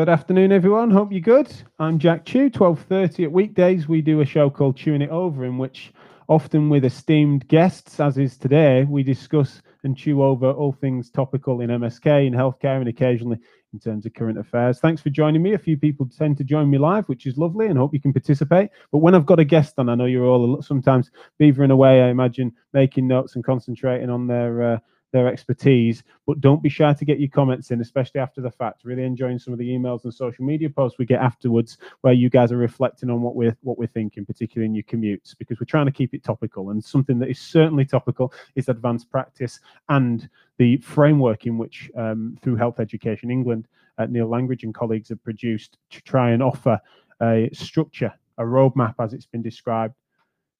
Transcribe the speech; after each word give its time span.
Good 0.00 0.08
afternoon, 0.08 0.50
everyone. 0.50 0.90
Hope 0.90 1.12
you're 1.12 1.20
good. 1.20 1.52
I'm 1.78 1.98
Jack 1.98 2.24
Chew. 2.24 2.48
12:30 2.48 3.24
at 3.24 3.32
weekdays, 3.32 3.86
we 3.86 4.00
do 4.00 4.22
a 4.22 4.24
show 4.24 4.48
called 4.48 4.78
Chewing 4.78 5.02
It 5.02 5.10
Over, 5.10 5.44
in 5.44 5.58
which, 5.58 5.92
often 6.26 6.70
with 6.70 6.86
esteemed 6.86 7.46
guests, 7.48 8.00
as 8.00 8.16
is 8.16 8.38
today, 8.38 8.84
we 8.84 9.02
discuss 9.02 9.60
and 9.84 9.94
chew 9.94 10.22
over 10.22 10.52
all 10.52 10.72
things 10.72 11.10
topical 11.10 11.60
in 11.60 11.68
MSK, 11.68 12.26
in 12.26 12.32
healthcare, 12.32 12.78
and 12.78 12.88
occasionally 12.88 13.36
in 13.74 13.78
terms 13.78 14.06
of 14.06 14.14
current 14.14 14.38
affairs. 14.38 14.80
Thanks 14.80 15.02
for 15.02 15.10
joining 15.10 15.42
me. 15.42 15.52
A 15.52 15.58
few 15.58 15.76
people 15.76 16.08
tend 16.08 16.38
to 16.38 16.44
join 16.44 16.70
me 16.70 16.78
live, 16.78 17.06
which 17.10 17.26
is 17.26 17.36
lovely, 17.36 17.66
and 17.66 17.76
hope 17.76 17.92
you 17.92 18.00
can 18.00 18.14
participate. 18.14 18.70
But 18.90 19.00
when 19.00 19.14
I've 19.14 19.26
got 19.26 19.38
a 19.38 19.44
guest 19.44 19.74
on, 19.76 19.90
I 19.90 19.96
know 19.96 20.06
you're 20.06 20.24
all 20.24 20.62
sometimes 20.62 21.10
beavering 21.38 21.72
away. 21.72 22.00
I 22.00 22.08
imagine 22.08 22.54
making 22.72 23.06
notes 23.06 23.34
and 23.34 23.44
concentrating 23.44 24.08
on 24.08 24.28
their. 24.28 24.62
Uh, 24.62 24.78
their 25.12 25.28
expertise. 25.28 26.02
But 26.26 26.40
don't 26.40 26.62
be 26.62 26.68
shy 26.68 26.92
to 26.92 27.04
get 27.04 27.20
your 27.20 27.30
comments 27.30 27.70
in, 27.70 27.80
especially 27.80 28.20
after 28.20 28.40
the 28.40 28.50
fact. 28.50 28.84
Really 28.84 29.04
enjoying 29.04 29.38
some 29.38 29.52
of 29.52 29.58
the 29.58 29.68
emails 29.68 30.04
and 30.04 30.14
social 30.14 30.44
media 30.44 30.70
posts 30.70 30.98
we 30.98 31.06
get 31.06 31.20
afterwards, 31.20 31.78
where 32.02 32.12
you 32.12 32.30
guys 32.30 32.52
are 32.52 32.56
reflecting 32.56 33.10
on 33.10 33.22
what 33.22 33.34
we're 33.34 33.56
what 33.62 33.78
we're 33.78 33.86
thinking, 33.86 34.24
particularly 34.24 34.66
in 34.66 34.74
your 34.74 34.84
commutes, 34.84 35.36
because 35.38 35.60
we're 35.60 35.66
trying 35.66 35.86
to 35.86 35.92
keep 35.92 36.14
it 36.14 36.22
topical. 36.22 36.70
And 36.70 36.82
something 36.82 37.18
that 37.18 37.30
is 37.30 37.38
certainly 37.38 37.84
topical 37.84 38.32
is 38.54 38.68
advanced 38.68 39.10
practice 39.10 39.60
and 39.88 40.28
the 40.58 40.76
framework 40.78 41.46
in 41.46 41.58
which, 41.58 41.90
um, 41.96 42.36
through 42.42 42.56
Health 42.56 42.80
Education 42.80 43.30
England, 43.30 43.66
uh, 43.98 44.06
Neil 44.06 44.28
Langridge 44.28 44.64
and 44.64 44.74
colleagues 44.74 45.08
have 45.08 45.22
produced 45.24 45.78
to 45.90 46.02
try 46.02 46.30
and 46.30 46.42
offer 46.42 46.78
a 47.22 47.50
structure, 47.52 48.12
a 48.38 48.42
roadmap, 48.42 48.94
as 48.98 49.12
it's 49.12 49.26
been 49.26 49.42
described, 49.42 49.94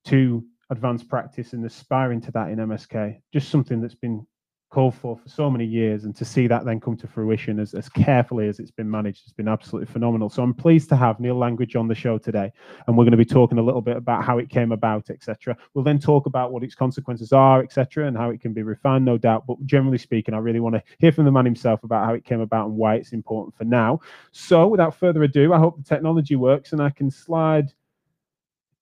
to 0.04 0.44
advanced 0.70 1.08
practice 1.08 1.52
and 1.52 1.64
aspiring 1.64 2.20
to 2.20 2.30
that 2.32 2.50
in 2.50 2.58
MSK. 2.58 3.20
Just 3.32 3.50
something 3.50 3.80
that's 3.80 3.94
been 3.94 4.26
called 4.70 4.94
for 4.94 5.16
for 5.16 5.28
so 5.28 5.50
many 5.50 5.64
years 5.64 6.04
and 6.04 6.14
to 6.14 6.24
see 6.24 6.46
that 6.46 6.64
then 6.64 6.78
come 6.78 6.96
to 6.96 7.08
fruition 7.08 7.58
as, 7.58 7.74
as 7.74 7.88
carefully 7.88 8.48
as 8.48 8.60
it's 8.60 8.70
been 8.70 8.88
managed 8.88 9.24
has 9.24 9.32
been 9.32 9.48
absolutely 9.48 9.92
phenomenal. 9.92 10.30
So 10.30 10.42
i'm 10.42 10.54
pleased 10.54 10.88
to 10.90 10.96
have 10.96 11.18
neil 11.18 11.34
Langridge 11.36 11.74
on 11.74 11.88
the 11.88 11.94
show 11.94 12.18
today 12.18 12.52
and 12.86 12.96
we're 12.96 13.04
going 13.04 13.10
to 13.10 13.18
be 13.18 13.24
talking 13.24 13.58
a 13.58 13.62
little 13.62 13.80
bit 13.80 13.96
about 13.96 14.24
how 14.24 14.38
it 14.38 14.48
came 14.48 14.70
about 14.70 15.10
etc 15.10 15.56
we'll 15.74 15.84
then 15.84 15.98
talk 15.98 16.26
about 16.26 16.52
what 16.52 16.62
its 16.62 16.74
consequences 16.74 17.32
are 17.32 17.62
etc 17.62 18.06
and 18.06 18.16
how 18.16 18.30
it 18.30 18.40
can 18.40 18.52
be 18.52 18.62
refined 18.62 19.04
no 19.04 19.18
doubt. 19.18 19.46
But 19.46 19.64
generally 19.66 19.98
speaking 19.98 20.34
i 20.34 20.38
really 20.38 20.60
want 20.60 20.76
to 20.76 20.82
hear 20.98 21.10
from 21.10 21.24
the 21.24 21.32
man 21.32 21.44
himself 21.44 21.82
about 21.82 22.06
how 22.06 22.14
it 22.14 22.24
came 22.24 22.40
about 22.40 22.68
and 22.68 22.76
why 22.76 22.94
it's 22.94 23.12
important 23.12 23.56
for 23.56 23.64
now. 23.64 24.00
So 24.30 24.68
without 24.68 24.94
further 24.94 25.24
ado 25.24 25.52
i 25.52 25.58
hope 25.58 25.76
the 25.78 25.82
technology 25.82 26.36
works 26.36 26.72
and 26.72 26.80
i 26.80 26.90
can 26.90 27.10
slide 27.10 27.72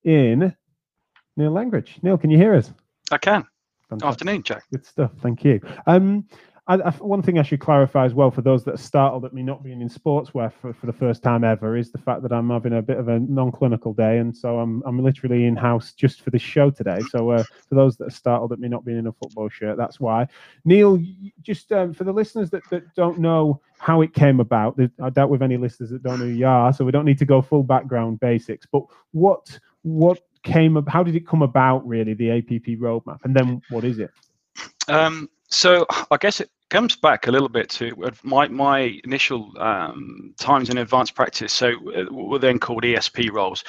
in 0.04 0.54
neil 1.36 1.50
langridge. 1.50 1.98
Neil 2.02 2.18
can 2.18 2.30
you 2.30 2.36
hear 2.36 2.54
us? 2.54 2.72
I 3.10 3.16
can 3.16 3.46
Fantastic. 3.88 4.08
Afternoon, 4.08 4.42
Jack. 4.42 4.64
Good 4.70 4.84
stuff. 4.84 5.12
Thank 5.22 5.44
you. 5.44 5.60
Um, 5.86 6.26
I, 6.68 6.74
I, 6.74 6.90
one 6.90 7.22
thing 7.22 7.38
I 7.38 7.42
should 7.42 7.60
clarify 7.60 8.04
as 8.04 8.12
well 8.12 8.30
for 8.30 8.42
those 8.42 8.62
that 8.64 8.74
are 8.74 8.76
startled 8.78 9.24
at 9.24 9.32
me 9.32 9.42
not 9.42 9.64
being 9.64 9.80
in 9.80 9.88
sportswear 9.88 10.52
for, 10.52 10.74
for 10.74 10.84
the 10.84 10.92
first 10.92 11.22
time 11.22 11.42
ever 11.42 11.78
is 11.78 11.90
the 11.90 11.98
fact 11.98 12.22
that 12.22 12.30
I'm 12.30 12.50
having 12.50 12.74
a 12.74 12.82
bit 12.82 12.98
of 12.98 13.08
a 13.08 13.18
non-clinical 13.20 13.94
day, 13.94 14.18
and 14.18 14.36
so 14.36 14.58
I'm 14.58 14.82
I'm 14.84 15.02
literally 15.02 15.46
in 15.46 15.56
house 15.56 15.94
just 15.94 16.20
for 16.20 16.28
this 16.28 16.42
show 16.42 16.68
today. 16.68 17.00
So 17.08 17.30
uh, 17.30 17.42
for 17.66 17.74
those 17.74 17.96
that 17.96 18.08
are 18.08 18.10
startled 18.10 18.52
at 18.52 18.58
me 18.58 18.68
not 18.68 18.84
being 18.84 18.98
in 18.98 19.06
a 19.06 19.12
football 19.12 19.48
shirt, 19.48 19.78
that's 19.78 19.98
why. 19.98 20.28
Neil, 20.66 21.02
just 21.40 21.72
um, 21.72 21.94
for 21.94 22.04
the 22.04 22.12
listeners 22.12 22.50
that, 22.50 22.68
that 22.68 22.94
don't 22.94 23.18
know 23.18 23.62
how 23.78 24.02
it 24.02 24.12
came 24.12 24.38
about, 24.38 24.78
I 25.02 25.08
doubt 25.08 25.30
with 25.30 25.42
any 25.42 25.56
listeners 25.56 25.88
that 25.88 26.02
don't 26.02 26.18
know 26.18 26.26
who 26.26 26.32
you 26.32 26.46
are, 26.46 26.74
so 26.74 26.84
we 26.84 26.92
don't 26.92 27.06
need 27.06 27.18
to 27.20 27.24
go 27.24 27.40
full 27.40 27.62
background 27.62 28.20
basics. 28.20 28.66
But 28.70 28.82
what 29.12 29.58
what 29.82 30.20
came 30.42 30.82
how 30.86 31.02
did 31.02 31.14
it 31.16 31.26
come 31.26 31.42
about 31.42 31.86
really 31.86 32.14
the 32.14 32.30
app 32.30 32.48
roadmap 32.80 33.18
and 33.24 33.34
then 33.34 33.60
what 33.70 33.84
is 33.84 33.98
it? 33.98 34.10
Um, 34.88 35.28
so 35.50 35.86
i 36.10 36.16
guess 36.18 36.40
it 36.40 36.50
comes 36.68 36.94
back 36.96 37.26
a 37.26 37.30
little 37.30 37.48
bit 37.48 37.70
to 37.70 37.94
my, 38.22 38.46
my 38.48 39.00
initial 39.04 39.50
um, 39.58 40.34
times 40.38 40.68
in 40.68 40.76
advanced 40.76 41.14
practice 41.14 41.52
so 41.52 41.72
uh, 41.96 42.04
were 42.10 42.38
then 42.38 42.58
called 42.58 42.82
esp 42.82 43.32
roles. 43.32 43.64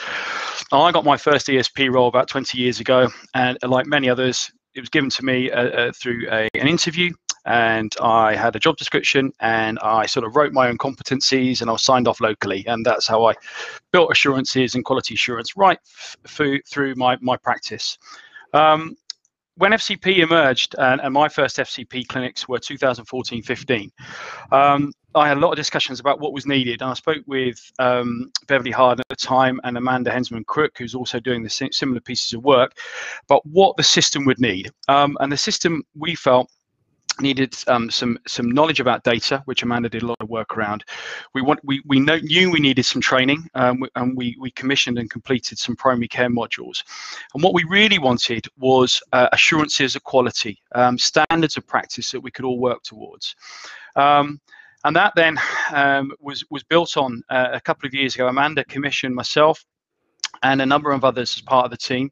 I 0.74 0.92
got 0.92 1.06
my 1.06 1.16
first 1.16 1.48
esp 1.48 1.94
role 1.94 2.10
about 2.10 2.28
20 2.28 2.58
years 2.58 2.82
ago 2.82 3.08
and 3.34 3.58
like 3.64 3.86
many 3.86 4.10
others 4.10 4.52
it 4.76 4.82
was 4.82 4.90
given 4.90 5.10
to 5.10 5.24
me 5.24 5.50
uh, 5.50 5.70
uh, 5.70 5.92
through 5.94 6.28
a, 6.30 6.50
an 6.56 6.68
interview 6.68 7.14
and 7.46 7.96
I 8.02 8.36
had 8.36 8.56
a 8.56 8.60
job 8.60 8.78
description 8.78 9.32
and 9.40 9.80
I 9.80 10.06
sort 10.06 10.26
of 10.26 10.36
wrote 10.36 10.54
my 10.54 10.68
own 10.68 10.78
competencies 10.78 11.62
and 11.62 11.70
I 11.70 11.74
was 11.74 11.84
signed 11.84 12.08
off 12.08 12.22
locally. 12.22 12.66
And 12.68 12.86
that's 12.86 13.08
how 13.08 13.26
I 13.26 13.34
built 13.92 14.12
assurances 14.12 14.76
and 14.76 14.86
quality 14.86 15.14
assurance 15.14 15.56
right 15.58 15.80
through, 16.28 16.62
through 16.70 16.96
my, 16.96 17.18
my 17.22 17.38
practice. 17.38 17.98
Um, 18.54 18.96
when 19.56 19.74
FCP 19.74 20.20
emerged, 20.20 20.74
and, 20.78 21.02
and, 21.02 21.14
my 21.14 21.28
first 21.28 21.58
FCP 21.58 22.08
clinics 22.08 22.48
were 22.48 22.60
2014 22.60 23.44
15, 23.44 23.92
um, 24.54 24.94
I 25.16 25.28
had 25.28 25.36
a 25.36 25.40
lot 25.40 25.52
of 25.52 25.58
discussions 25.58 26.00
about 26.00 26.22
what 26.22 26.32
was 26.32 26.46
needed. 26.46 26.82
And 26.82 26.92
I 26.92 26.94
spoke 26.94 27.24
with 27.28 27.60
um, 27.78 28.32
Beverley 28.48 28.72
Harden 28.72 29.02
at 29.02 29.18
the 29.18 29.26
time 29.28 29.60
and 29.66 29.78
Amanda 29.78 30.12
Hensman 30.12 30.46
Crook, 30.46 30.78
who's 30.78 30.96
also 30.96 31.20
doing 31.20 31.44
the 31.44 31.70
similar 31.72 32.00
pieces 32.00 32.34
of 32.34 32.44
work, 32.44 32.72
but 33.28 33.46
what 33.46 33.76
the 33.76 33.84
system 33.84 34.24
would 34.26 34.40
need. 34.40 34.72
Um, 34.88 35.18
and 35.20 35.32
the 35.32 35.38
system 35.38 35.84
we 35.94 36.16
felt 36.16 36.50
needed 37.22 37.56
um, 37.68 37.90
some 37.90 38.18
some 38.28 38.52
knowledge 38.52 38.80
about 38.80 39.04
data, 39.04 39.42
which 39.46 39.64
Amanda 39.64 39.90
did 39.90 40.04
a 40.04 40.08
lot 40.08 40.18
of 40.20 40.30
work 40.30 40.58
around. 40.58 40.84
We 41.34 41.42
want 41.42 41.60
we 41.64 41.82
we 41.86 42.00
know, 42.00 42.18
knew 42.18 42.52
we 42.52 42.60
needed 42.60 42.86
some 42.86 43.02
training, 43.02 43.50
um, 43.56 43.84
and 43.96 44.16
we 44.16 44.36
we 44.40 44.52
commissioned 44.52 44.98
and 44.98 45.10
completed 45.10 45.58
some 45.58 45.76
primary 45.76 46.08
care 46.08 46.30
modules. 46.30 46.84
And 47.34 47.44
what 47.44 47.54
we 47.54 47.64
really 47.66 48.00
wanted 48.00 48.48
was 48.58 49.02
uh, 49.14 49.30
assurances 49.32 49.96
of 49.96 50.04
quality, 50.04 50.62
um, 50.76 50.98
standards 50.98 51.58
of 51.58 51.68
practice 51.68 52.12
that 52.12 52.22
we 52.22 52.32
could 52.32 52.46
all 52.46 52.60
work 52.60 52.84
towards. 52.84 53.36
Um, 53.96 54.40
and 54.86 54.96
that 54.96 55.14
then 55.16 55.38
um, 55.74 56.12
was 56.20 56.44
was 56.50 56.64
built 56.64 56.98
on 56.98 57.22
uh, 57.30 57.50
a 57.54 57.62
couple 57.62 57.88
of 57.88 57.94
years 57.94 58.16
ago. 58.16 58.28
Amanda 58.28 58.64
commissioned 58.66 59.14
myself 59.14 59.66
and 60.44 60.62
a 60.62 60.66
number 60.66 60.92
of 60.92 61.04
others 61.04 61.36
as 61.36 61.42
part 61.42 61.66
of 61.66 61.72
the 61.72 61.78
team 61.78 62.10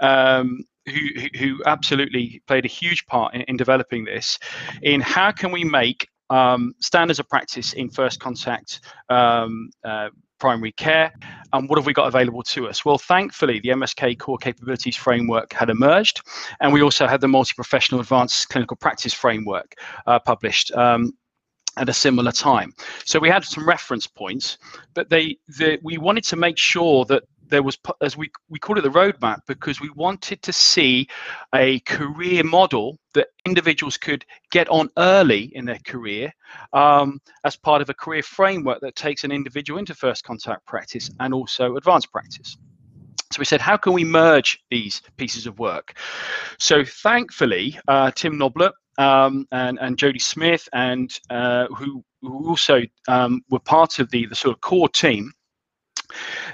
um, 0.00 0.64
who, 0.86 1.38
who 1.38 1.62
absolutely 1.66 2.42
played 2.46 2.64
a 2.64 2.68
huge 2.68 3.06
part 3.06 3.34
in, 3.34 3.42
in 3.42 3.56
developing 3.56 4.04
this, 4.04 4.38
in 4.82 5.00
how 5.00 5.30
can 5.30 5.52
we 5.52 5.64
make 5.64 6.08
um, 6.30 6.72
standards 6.80 7.18
of 7.18 7.28
practice 7.28 7.74
in 7.74 7.90
first 7.90 8.18
contact 8.18 8.80
um, 9.10 9.70
uh, 9.84 10.08
primary 10.40 10.72
care 10.72 11.12
and 11.52 11.68
what 11.68 11.78
have 11.78 11.86
we 11.86 11.92
got 11.92 12.08
available 12.08 12.42
to 12.42 12.68
us? 12.68 12.84
Well 12.84 12.98
thankfully 12.98 13.60
the 13.60 13.68
msk 13.68 14.18
core 14.18 14.38
capabilities 14.38 14.96
framework 14.96 15.52
had 15.52 15.70
emerged 15.70 16.22
and 16.60 16.72
we 16.72 16.82
also 16.82 17.06
had 17.06 17.20
the 17.20 17.28
multi-professional 17.28 18.00
advanced 18.00 18.48
clinical 18.48 18.76
practice 18.76 19.12
framework 19.12 19.74
uh, 20.06 20.18
published 20.18 20.72
um, 20.72 21.12
at 21.76 21.88
a 21.88 21.92
similar 21.92 22.32
time. 22.32 22.72
So 23.04 23.20
we 23.20 23.28
had 23.28 23.44
some 23.44 23.68
reference 23.68 24.06
points 24.06 24.58
but 24.94 25.10
they 25.10 25.36
the, 25.46 25.78
we 25.82 25.98
wanted 25.98 26.24
to 26.24 26.36
make 26.36 26.58
sure 26.58 27.04
that 27.04 27.22
there 27.52 27.62
was, 27.62 27.78
as 28.00 28.16
we, 28.16 28.30
we 28.48 28.58
call 28.58 28.78
it 28.78 28.80
the 28.80 28.88
roadmap, 28.88 29.40
because 29.46 29.80
we 29.80 29.90
wanted 29.90 30.42
to 30.42 30.52
see 30.52 31.06
a 31.54 31.78
career 31.80 32.42
model 32.42 32.98
that 33.14 33.28
individuals 33.46 33.98
could 33.98 34.24
get 34.50 34.68
on 34.70 34.88
early 34.96 35.52
in 35.54 35.64
their 35.66 35.78
career 35.86 36.32
um, 36.72 37.20
as 37.44 37.54
part 37.54 37.82
of 37.82 37.90
a 37.90 37.94
career 37.94 38.22
framework 38.22 38.80
that 38.80 38.96
takes 38.96 39.22
an 39.22 39.30
individual 39.30 39.78
into 39.78 39.94
first 39.94 40.24
contact 40.24 40.66
practice 40.66 41.10
and 41.20 41.34
also 41.34 41.76
advanced 41.76 42.10
practice. 42.10 42.56
So 43.30 43.38
we 43.38 43.44
said, 43.44 43.60
how 43.60 43.76
can 43.76 43.92
we 43.92 44.04
merge 44.04 44.58
these 44.70 45.02
pieces 45.16 45.46
of 45.46 45.58
work? 45.58 45.96
So 46.58 46.84
thankfully, 46.84 47.78
uh, 47.86 48.10
Tim 48.12 48.38
Noblet 48.38 48.72
um, 48.98 49.46
and, 49.52 49.78
and 49.78 49.98
Jody 49.98 50.18
Smith, 50.18 50.68
and 50.72 51.10
uh, 51.28 51.66
who, 51.66 52.02
who 52.22 52.48
also 52.48 52.82
um, 53.08 53.42
were 53.50 53.60
part 53.60 53.98
of 53.98 54.10
the, 54.10 54.26
the 54.26 54.34
sort 54.34 54.54
of 54.54 54.60
core 54.60 54.88
team, 54.88 55.32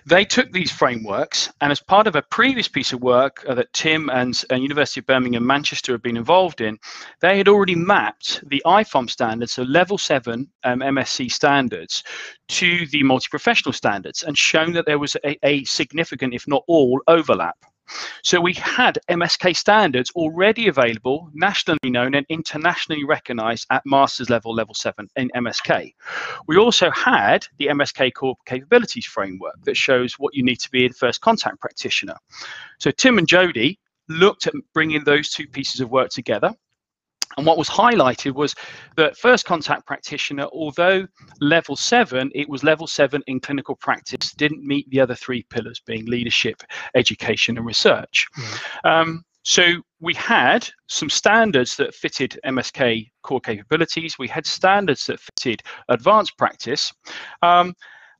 they 0.08 0.24
took 0.24 0.50
these 0.52 0.72
frameworks, 0.72 1.52
and 1.60 1.70
as 1.70 1.80
part 1.80 2.06
of 2.06 2.16
a 2.16 2.22
previous 2.22 2.66
piece 2.66 2.94
of 2.94 3.02
work 3.02 3.44
uh, 3.46 3.54
that 3.54 3.72
Tim 3.74 4.08
and, 4.08 4.42
University 4.50 5.00
of 5.00 5.06
Birmingham 5.06 5.46
Manchester 5.46 5.92
have 5.92 6.02
been 6.02 6.16
involved 6.16 6.62
in, 6.62 6.78
they 7.20 7.36
had 7.36 7.46
already 7.46 7.74
mapped 7.74 8.42
the 8.48 8.62
IFOM 8.64 9.10
standards, 9.10 9.52
so 9.52 9.64
level 9.64 9.98
seven 9.98 10.48
um, 10.64 10.80
MSc 10.80 11.30
standards, 11.30 12.02
to 12.48 12.86
the 12.86 13.02
multi-professional 13.02 13.74
standards, 13.74 14.22
and 14.22 14.38
shown 14.38 14.72
that 14.72 14.86
there 14.86 14.98
was 14.98 15.14
a, 15.24 15.36
a 15.46 15.64
significant, 15.64 16.32
if 16.32 16.48
not 16.48 16.64
all, 16.68 17.02
overlap. 17.06 17.56
So 18.22 18.40
we 18.40 18.54
had 18.54 18.98
MSK 19.08 19.56
standards 19.56 20.10
already 20.12 20.68
available, 20.68 21.30
nationally 21.34 21.90
known 21.90 22.14
and 22.14 22.26
internationally 22.28 23.04
recognized 23.04 23.66
at 23.70 23.82
master's 23.86 24.30
level, 24.30 24.54
level 24.54 24.74
seven 24.74 25.08
in 25.16 25.30
MSK. 25.34 25.94
We 26.46 26.56
also 26.56 26.90
had 26.90 27.46
the 27.58 27.66
MSK 27.66 28.14
core 28.14 28.36
capabilities 28.46 29.06
framework 29.06 29.56
that 29.64 29.76
shows 29.76 30.14
what 30.18 30.34
you 30.34 30.42
need 30.44 30.60
to 30.60 30.70
be 30.70 30.86
a 30.86 30.90
first 30.90 31.20
contact 31.20 31.60
practitioner. 31.60 32.16
So 32.78 32.90
Tim 32.90 33.18
and 33.18 33.28
Jody 33.28 33.78
looked 34.08 34.46
at 34.46 34.54
bringing 34.74 35.04
those 35.04 35.30
two 35.30 35.46
pieces 35.46 35.80
of 35.80 35.90
work 35.90 36.10
together 36.10 36.54
and 37.36 37.46
what 37.46 37.58
was 37.58 37.68
highlighted 37.68 38.34
was 38.34 38.54
that 38.96 39.16
first 39.16 39.44
contact 39.44 39.86
practitioner, 39.86 40.46
although 40.52 41.06
level 41.40 41.76
seven, 41.76 42.30
it 42.34 42.48
was 42.48 42.64
level 42.64 42.86
seven 42.86 43.22
in 43.26 43.38
clinical 43.40 43.76
practice, 43.76 44.32
didn't 44.32 44.66
meet 44.66 44.88
the 44.90 45.00
other 45.00 45.14
three 45.14 45.44
pillars 45.50 45.80
being 45.86 46.06
leadership, 46.06 46.62
education, 46.94 47.56
and 47.56 47.66
research. 47.66 48.26
Um, 48.84 49.24
So 49.44 49.62
we 50.00 50.14
had 50.14 50.68
some 50.88 51.08
standards 51.08 51.76
that 51.76 51.94
fitted 51.94 52.38
MSK 52.44 53.10
core 53.22 53.40
capabilities. 53.40 54.18
We 54.18 54.28
had 54.28 54.44
standards 54.46 55.06
that 55.06 55.20
fitted 55.20 55.62
advanced 55.88 56.36
practice. 56.36 56.92
Um, 57.42 57.74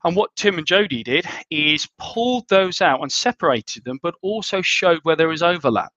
and 0.05 0.17
what 0.17 0.35
Tim 0.37 0.59
and 0.59 0.67
Jody 0.67 1.03
did 1.03 1.27
is 1.51 1.87
pulled 1.99 2.49
those 2.49 2.81
out 2.81 3.03
and 3.03 3.11
separated 3.13 3.85
them, 3.85 3.99
but 4.03 4.15
also 4.23 4.63
showed 4.63 5.01
where 5.03 5.17
there 5.17 5.33
is 5.33 5.43
overlap. 5.43 5.93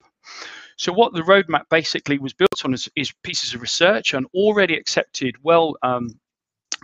So 0.81 0.92
what 0.92 1.13
the 1.13 1.22
roadmap 1.22 1.66
basically 1.69 2.18
was 2.18 2.33
built 2.33 2.66
on 2.66 2.74
is, 2.74 2.89
is 2.95 3.13
pieces 3.22 3.54
of 3.54 3.62
research 3.62 4.16
and 4.16 4.25
already 4.33 4.75
accepted, 4.75 5.36
well 5.44 5.75
um, 5.83 6.19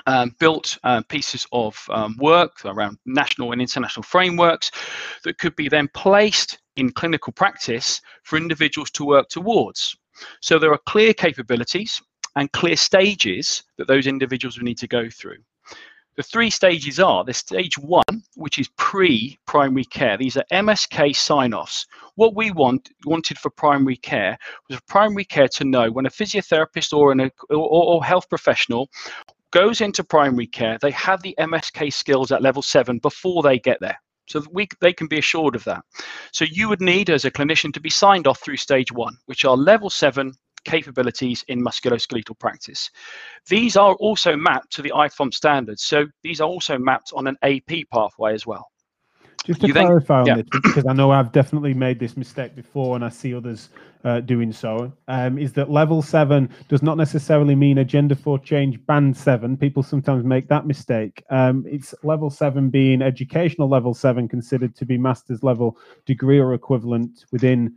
um, 0.06 0.36
built 0.40 0.78
uh, 0.84 1.02
pieces 1.10 1.48
of 1.52 1.84
um, 1.90 2.16
work 2.20 2.64
around 2.66 3.00
national 3.08 3.54
and 3.54 3.60
international 3.60 4.04
frameworks 4.04 4.70
that 5.24 5.40
could 5.40 5.56
be 5.56 5.68
then 5.68 5.90
placed 5.96 6.60
in 6.76 6.92
clinical 6.92 7.34
practice 7.34 8.00
for 8.22 8.38
individuals 8.38 8.92
to 8.92 9.04
work 9.04 9.30
towards. 9.30 9.98
So 10.44 10.60
there 10.60 10.72
are 10.72 10.82
clear 10.86 11.12
capabilities 11.12 12.00
and 12.36 12.52
clear 12.52 12.76
stages 12.76 13.64
that 13.80 13.88
those 13.88 14.06
individuals 14.06 14.60
will 14.60 14.66
need 14.66 14.78
to 14.78 14.88
go 14.88 15.10
through. 15.10 15.40
The 16.18 16.24
three 16.24 16.50
stages 16.50 17.00
are 17.00 17.24
the 17.24 17.34
stage 17.34 17.78
one, 17.78 18.24
which 18.36 18.58
is 18.58 18.70
pre-primary 18.70 19.86
care. 19.86 20.18
These 20.18 20.36
are 20.36 20.44
MSK 20.52 21.16
sign-offs. 21.16 21.86
What 22.16 22.36
we 22.36 22.50
want 22.50 22.90
wanted 23.06 23.38
for 23.38 23.52
primary 23.52 23.98
care 23.98 24.36
was 24.68 24.80
for 24.80 24.84
primary 24.88 25.26
care 25.26 25.48
to 25.50 25.64
know 25.64 25.92
when 25.92 26.08
a 26.08 26.10
physiotherapist 26.10 26.92
or 26.92 27.12
an 27.12 27.22
or, 27.22 27.30
or 27.52 28.04
health 28.04 28.28
professional 28.30 28.90
goes 29.52 29.80
into 29.80 30.04
primary 30.04 30.48
care, 30.48 30.80
they 30.82 30.90
have 30.90 31.22
the 31.22 31.36
MSK 31.40 31.94
skills 31.94 32.32
at 32.32 32.42
level 32.42 32.64
seven 32.64 32.98
before 32.98 33.44
they 33.44 33.60
get 33.60 33.80
there. 33.80 34.00
So 34.28 34.44
we, 34.52 34.68
they 34.82 34.94
can 34.94 35.06
be 35.06 35.20
assured 35.20 35.56
of 35.56 35.64
that. 35.66 35.84
So 36.32 36.46
you 36.50 36.68
would 36.68 36.82
need, 36.82 37.12
as 37.12 37.26
a 37.26 37.32
clinician, 37.32 37.72
to 37.74 37.80
be 37.80 37.92
signed 37.92 38.26
off 38.26 38.42
through 38.42 38.58
stage 38.58 38.92
one, 38.92 39.18
which 39.28 39.46
are 39.46 39.56
level 39.56 39.92
seven 39.92 40.34
capabilities 40.68 41.44
in 41.48 41.64
musculoskeletal 41.64 42.38
practice. 42.38 42.92
These 43.48 43.78
are 43.78 43.96
also 43.96 44.36
mapped 44.36 44.72
to 44.74 44.82
the 44.82 44.92
IFOMP 44.92 45.34
standards. 45.34 45.84
So 45.84 46.06
these 46.22 46.42
are 46.42 46.48
also 46.48 46.78
mapped 46.78 47.12
on 47.16 47.26
an 47.26 47.38
AP 47.42 47.90
pathway 47.92 48.34
as 48.34 48.46
well. 48.46 48.70
Just 49.46 49.62
to 49.62 49.68
you 49.68 49.74
clarify 49.74 50.24
then, 50.24 50.34
on 50.34 50.38
yeah. 50.40 50.44
this, 50.52 50.62
because 50.62 50.86
I 50.86 50.94
know 50.94 51.12
I've 51.12 51.32
definitely 51.32 51.74
made 51.74 52.00
this 52.00 52.18
mistake 52.18 52.54
before 52.54 52.96
and 52.98 53.06
I 53.06 53.08
see 53.08 53.34
others 53.34 53.70
uh, 54.04 54.20
doing 54.20 54.52
so, 54.52 54.92
um, 55.08 55.38
is 55.38 55.54
that 55.54 55.72
level 55.72 56.02
seven 56.02 56.50
does 56.68 56.84
not 56.84 56.98
necessarily 56.98 57.56
mean 57.56 57.78
agenda 57.78 58.14
for 58.16 58.38
change 58.38 58.86
band 58.88 59.16
seven. 59.16 59.56
People 59.56 59.84
sometimes 59.84 60.26
make 60.26 60.50
that 60.50 60.68
mistake. 60.68 61.24
Um, 61.30 61.66
it's 61.66 61.96
level 62.04 62.30
seven 62.30 62.70
being 62.70 63.02
educational 63.02 63.70
level 63.70 63.94
seven 63.94 64.28
considered 64.28 64.76
to 64.76 64.86
be 64.86 64.98
master's 64.98 65.44
level 65.44 65.78
degree 66.06 66.40
or 66.40 66.54
equivalent 66.54 67.24
within 67.32 67.74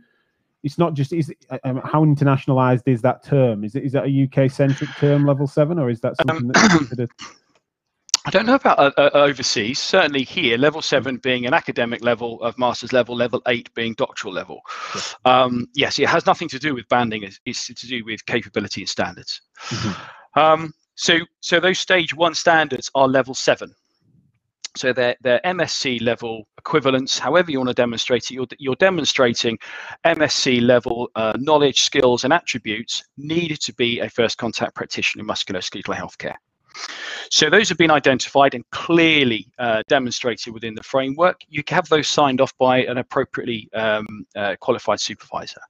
it's 0.63 0.77
not 0.77 0.93
just 0.93 1.13
is 1.13 1.33
um, 1.63 1.81
how 1.83 2.05
internationalized 2.05 2.83
is 2.85 3.01
that 3.01 3.23
term? 3.23 3.63
Is 3.63 3.75
it 3.75 3.83
is 3.83 3.93
that 3.93 4.05
a 4.05 4.23
UK 4.45 4.49
centric 4.51 4.89
term, 4.97 5.25
level 5.25 5.47
seven, 5.47 5.79
or 5.79 5.89
is 5.89 6.01
that 6.01 6.13
um, 6.19 6.27
something 6.27 6.45
um, 6.45 6.51
that's 6.53 6.77
considered? 6.77 7.09
I 8.23 8.29
don't 8.29 8.45
know 8.45 8.53
about 8.53 8.77
uh, 8.77 8.91
uh, 8.97 9.09
overseas. 9.13 9.79
Certainly 9.79 10.25
here, 10.25 10.55
level 10.55 10.83
seven 10.83 11.17
being 11.17 11.47
an 11.47 11.55
academic 11.55 12.03
level 12.03 12.39
of 12.43 12.55
master's 12.59 12.93
level, 12.93 13.15
level 13.15 13.41
eight 13.47 13.73
being 13.73 13.95
doctoral 13.95 14.31
level. 14.31 14.61
Yes, 14.93 15.15
um, 15.25 15.67
yes 15.73 15.97
it 15.97 16.07
has 16.07 16.27
nothing 16.27 16.47
to 16.49 16.59
do 16.59 16.75
with 16.75 16.87
banding. 16.87 17.23
It's, 17.23 17.39
it's 17.45 17.65
to 17.65 17.87
do 17.87 18.05
with 18.05 18.23
capability 18.27 18.81
and 18.81 18.89
standards. 18.89 19.41
Mm-hmm. 19.69 20.39
Um, 20.39 20.73
so, 20.95 21.17
so 21.39 21.59
those 21.59 21.79
stage 21.79 22.13
one 22.13 22.35
standards 22.35 22.91
are 22.93 23.07
level 23.07 23.33
seven. 23.33 23.73
So 24.75 24.93
they're, 24.93 25.15
they're 25.21 25.41
MSc 25.43 26.01
level 26.01 26.47
equivalents, 26.57 27.19
however 27.19 27.51
you 27.51 27.59
want 27.59 27.69
to 27.69 27.73
demonstrate 27.73 28.23
it, 28.23 28.31
you're, 28.31 28.47
you're 28.57 28.75
demonstrating 28.75 29.57
MSc 30.05 30.61
level 30.61 31.09
uh, 31.15 31.33
knowledge, 31.37 31.81
skills, 31.81 32.23
and 32.23 32.31
attributes 32.31 33.03
needed 33.17 33.59
to 33.61 33.73
be 33.73 33.99
a 33.99 34.09
first 34.09 34.37
contact 34.37 34.75
practitioner 34.75 35.23
in 35.23 35.27
musculoskeletal 35.27 35.95
healthcare. 35.95 36.35
So 37.29 37.49
those 37.49 37.67
have 37.67 37.77
been 37.77 37.91
identified 37.91 38.53
and 38.55 38.63
clearly 38.71 39.47
uh, 39.59 39.83
demonstrated 39.89 40.53
within 40.53 40.73
the 40.73 40.83
framework. 40.83 41.41
You 41.49 41.63
have 41.67 41.89
those 41.89 42.07
signed 42.07 42.39
off 42.39 42.57
by 42.57 42.83
an 42.83 42.97
appropriately 42.97 43.69
um, 43.73 44.25
uh, 44.37 44.55
qualified 44.61 45.01
supervisor. 45.01 45.61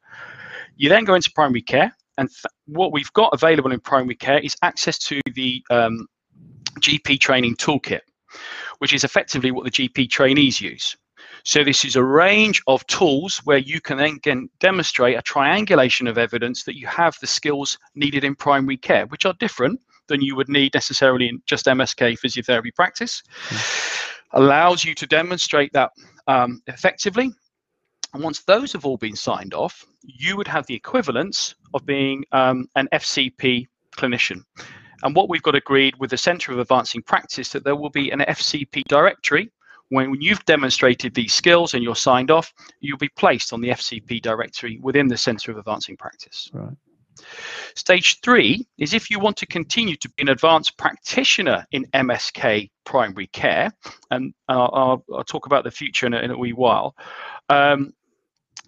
You 0.76 0.90
then 0.90 1.06
go 1.06 1.16
into 1.16 1.32
primary 1.34 1.64
care, 1.64 1.96
and 2.20 2.30
what 2.68 2.92
we've 2.92 3.12
got 3.14 3.34
available 3.34 3.72
in 3.72 3.80
primary 3.80 4.16
care 4.16 4.40
is 4.40 4.56
access 4.62 5.00
to 5.00 5.20
the 5.34 5.64
um, 5.72 6.08
GP 6.80 7.20
training 7.20 7.56
toolkit 7.56 8.02
which 8.80 8.94
is 8.94 9.04
effectively 9.04 9.52
what 9.52 9.66
the 9.66 9.72
GP 9.72 10.10
trainees 10.10 10.62
use. 10.62 10.96
So 11.44 11.64
this 11.64 11.84
is 11.86 11.96
a 11.96 12.04
range 12.04 12.62
of 12.68 12.86
tools 12.88 13.40
where 13.46 13.58
you 13.58 13.82
can 13.82 13.98
then 13.98 14.16
again 14.16 14.50
demonstrate 14.60 15.18
a 15.18 15.22
triangulation 15.22 16.08
of 16.08 16.18
evidence 16.18 16.64
that 16.64 16.78
you 16.78 16.88
have 16.88 17.18
the 17.20 17.28
skills 17.28 17.78
needed 17.96 18.24
in 18.24 18.36
primary 18.36 18.78
care, 18.78 19.06
which 19.08 19.26
are 19.26 19.34
different 19.40 19.80
than 20.08 20.22
you 20.22 20.36
would 20.36 20.50
need 20.50 20.74
necessarily 20.74 21.30
in 21.30 21.42
just 21.46 21.66
MSK 21.66 22.18
physiotherapy 22.20 22.74
practice. 22.76 23.24
Mm. 23.50 24.08
Allows 24.34 24.84
you 24.84 24.94
to 24.96 25.08
demonstrate 25.08 25.74
that 25.74 25.92
um, 26.28 26.62
effectively. 26.68 27.32
And 28.14 28.24
once 28.24 28.44
those 28.44 28.74
have 28.74 28.86
all 28.86 28.98
been 28.98 29.16
signed 29.16 29.54
off, 29.54 29.86
you 30.04 30.36
would 30.38 30.48
have 30.48 30.66
the 30.68 30.76
equivalence 30.76 31.56
of 31.74 31.86
being 31.86 32.24
um, 32.32 32.68
an 32.76 32.88
FCP 32.94 33.68
clinician. 33.96 34.44
And 35.04 35.16
what 35.16 35.30
we've 35.30 35.44
got 35.44 35.56
agreed 35.56 35.96
with 35.98 36.10
the 36.10 36.18
Centre 36.18 36.52
of 36.52 36.60
Advancing 36.60 37.02
Practice 37.02 37.50
that 37.52 37.64
there 37.64 37.76
will 37.76 37.90
be 37.90 38.12
an 38.12 38.20
FCP 38.20 38.84
directory. 38.86 39.52
When 39.90 40.22
you've 40.22 40.46
demonstrated 40.46 41.14
these 41.14 41.34
skills 41.34 41.74
and 41.74 41.84
you're 41.84 41.96
signed 41.96 42.32
off, 42.32 42.54
you'll 42.80 42.98
be 42.98 43.10
placed 43.10 43.52
on 43.52 43.60
the 43.60 43.70
FCP 43.70 44.22
directory 44.22 44.80
within 44.82 45.08
the 45.08 45.18
Centre 45.18 45.52
of 45.52 45.58
Advancing 45.58 45.98
Practice. 45.98 46.50
Right. 46.54 46.74
Stage 47.76 48.20
three 48.22 48.66
is 48.78 48.94
if 48.94 49.10
you 49.10 49.20
want 49.20 49.38
to 49.38 49.46
continue 49.46 49.96
to 49.98 50.10
be 50.10 50.24
an 50.24 50.30
advanced 50.30 50.78
practitioner 50.78 51.66
in 51.72 51.86
MSK 51.94 52.70
primary 52.86 53.28
care, 53.28 53.72
and 54.12 54.34
I'll, 54.48 54.72
I'll, 54.74 55.06
I'll 55.14 55.24
talk 55.24 55.46
about 55.46 55.64
the 55.64 55.72
future 55.72 56.06
in 56.06 56.14
a, 56.14 56.20
in 56.20 56.32
a 56.32 56.38
wee 56.38 56.54
while. 56.54 56.96
Um, 57.50 57.94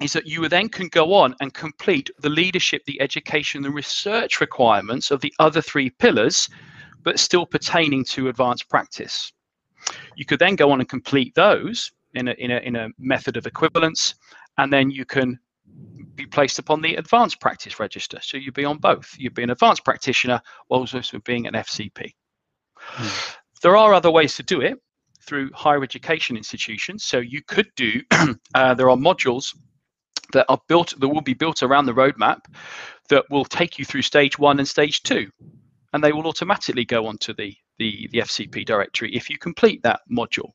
is 0.01 0.13
that 0.13 0.25
you 0.25 0.47
then 0.49 0.69
can 0.69 0.87
go 0.87 1.13
on 1.13 1.35
and 1.39 1.53
complete 1.53 2.09
the 2.19 2.29
leadership, 2.29 2.83
the 2.85 2.99
education, 2.99 3.61
the 3.61 3.69
research 3.69 4.41
requirements 4.41 5.11
of 5.11 5.21
the 5.21 5.33
other 5.39 5.61
three 5.61 5.89
pillars, 5.89 6.49
but 7.03 7.19
still 7.19 7.45
pertaining 7.45 8.03
to 8.05 8.29
advanced 8.29 8.69
practice. 8.69 9.31
You 10.15 10.25
could 10.25 10.39
then 10.39 10.55
go 10.55 10.71
on 10.71 10.79
and 10.79 10.89
complete 10.89 11.35
those 11.35 11.91
in 12.13 12.27
a, 12.27 12.31
in 12.33 12.51
a, 12.51 12.57
in 12.57 12.75
a 12.75 12.89
method 12.97 13.37
of 13.37 13.45
equivalence, 13.45 14.15
and 14.57 14.71
then 14.71 14.89
you 14.89 15.05
can 15.05 15.39
be 16.15 16.25
placed 16.25 16.59
upon 16.59 16.81
the 16.81 16.95
advanced 16.95 17.39
practice 17.39 17.79
register. 17.79 18.19
So 18.21 18.37
you'd 18.37 18.53
be 18.53 18.65
on 18.65 18.77
both. 18.77 19.13
You'd 19.17 19.33
be 19.33 19.43
an 19.43 19.49
advanced 19.49 19.83
practitioner 19.83 20.41
while 20.67 20.81
also 20.81 21.19
being 21.19 21.47
an 21.47 21.53
FCP. 21.53 22.13
Hmm. 22.77 23.33
There 23.61 23.77
are 23.77 23.93
other 23.93 24.11
ways 24.11 24.35
to 24.35 24.43
do 24.43 24.61
it 24.61 24.77
through 25.25 25.49
higher 25.53 25.83
education 25.83 26.35
institutions. 26.35 27.05
So 27.05 27.19
you 27.19 27.41
could 27.47 27.67
do, 27.75 28.01
uh, 28.55 28.73
there 28.73 28.89
are 28.89 28.97
modules 28.97 29.55
that 30.33 30.45
are 30.49 30.59
built 30.67 30.93
that 30.99 31.07
will 31.07 31.21
be 31.21 31.33
built 31.33 31.63
around 31.63 31.85
the 31.85 31.93
roadmap 31.93 32.39
that 33.09 33.25
will 33.29 33.45
take 33.45 33.79
you 33.79 33.85
through 33.85 34.01
stage 34.01 34.37
one 34.37 34.59
and 34.59 34.67
stage 34.67 35.01
two. 35.03 35.29
And 35.93 36.03
they 36.03 36.11
will 36.11 36.27
automatically 36.27 36.85
go 36.85 37.07
onto 37.07 37.33
the 37.33 37.55
the, 37.79 38.07
the 38.11 38.19
fcp 38.19 38.65
directory 38.65 39.15
if 39.15 39.29
you 39.29 39.37
complete 39.39 39.81
that 39.83 40.01
module. 40.11 40.51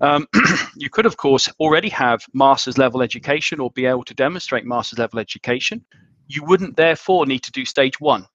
Um, 0.00 0.26
you 0.76 0.90
could 0.90 1.06
of 1.06 1.16
course 1.16 1.48
already 1.58 1.88
have 1.88 2.20
master's 2.34 2.76
level 2.76 3.02
education 3.02 3.60
or 3.60 3.70
be 3.70 3.86
able 3.86 4.04
to 4.04 4.14
demonstrate 4.14 4.64
master's 4.64 4.98
level 4.98 5.20
education. 5.20 5.84
You 6.26 6.44
wouldn't 6.44 6.76
therefore 6.76 7.24
need 7.24 7.42
to 7.44 7.52
do 7.52 7.64
stage 7.64 7.98
one 7.98 8.26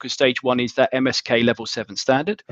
because 0.00 0.12
stage 0.12 0.42
one 0.42 0.58
is 0.58 0.74
that 0.74 0.92
MSK 0.92 1.44
level 1.44 1.66
seven 1.66 1.96
standard. 1.96 2.42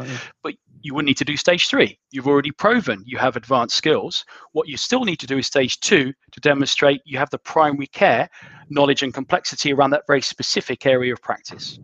But 0.42 0.54
you 0.80 0.94
wouldn't 0.94 1.08
need 1.08 1.16
to 1.16 1.24
do 1.24 1.36
stage 1.36 1.68
three. 1.68 1.98
You've 2.10 2.28
already 2.28 2.50
proven 2.50 3.02
you 3.06 3.18
have 3.18 3.36
advanced 3.36 3.76
skills. 3.76 4.24
What 4.52 4.68
you 4.68 4.76
still 4.76 5.04
need 5.04 5.16
to 5.20 5.26
do 5.26 5.38
is 5.38 5.46
stage 5.46 5.80
two 5.80 6.12
to 6.32 6.40
demonstrate 6.40 7.00
you 7.04 7.18
have 7.18 7.30
the 7.30 7.38
primary 7.38 7.88
care 7.88 8.28
knowledge 8.70 9.02
and 9.02 9.14
complexity 9.14 9.72
around 9.72 9.90
that 9.90 10.04
very 10.06 10.20
specific 10.20 10.86
area 10.86 11.12
of 11.12 11.22
practice. 11.22 11.78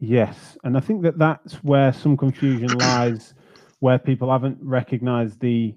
Yes, 0.00 0.56
and 0.62 0.76
I 0.76 0.80
think 0.80 1.02
that 1.02 1.18
that's 1.18 1.54
where 1.64 1.92
some 1.92 2.16
confusion 2.16 2.68
lies, 2.78 3.34
where 3.80 3.98
people 3.98 4.30
haven't 4.30 4.58
recognised 4.62 5.40
the 5.40 5.74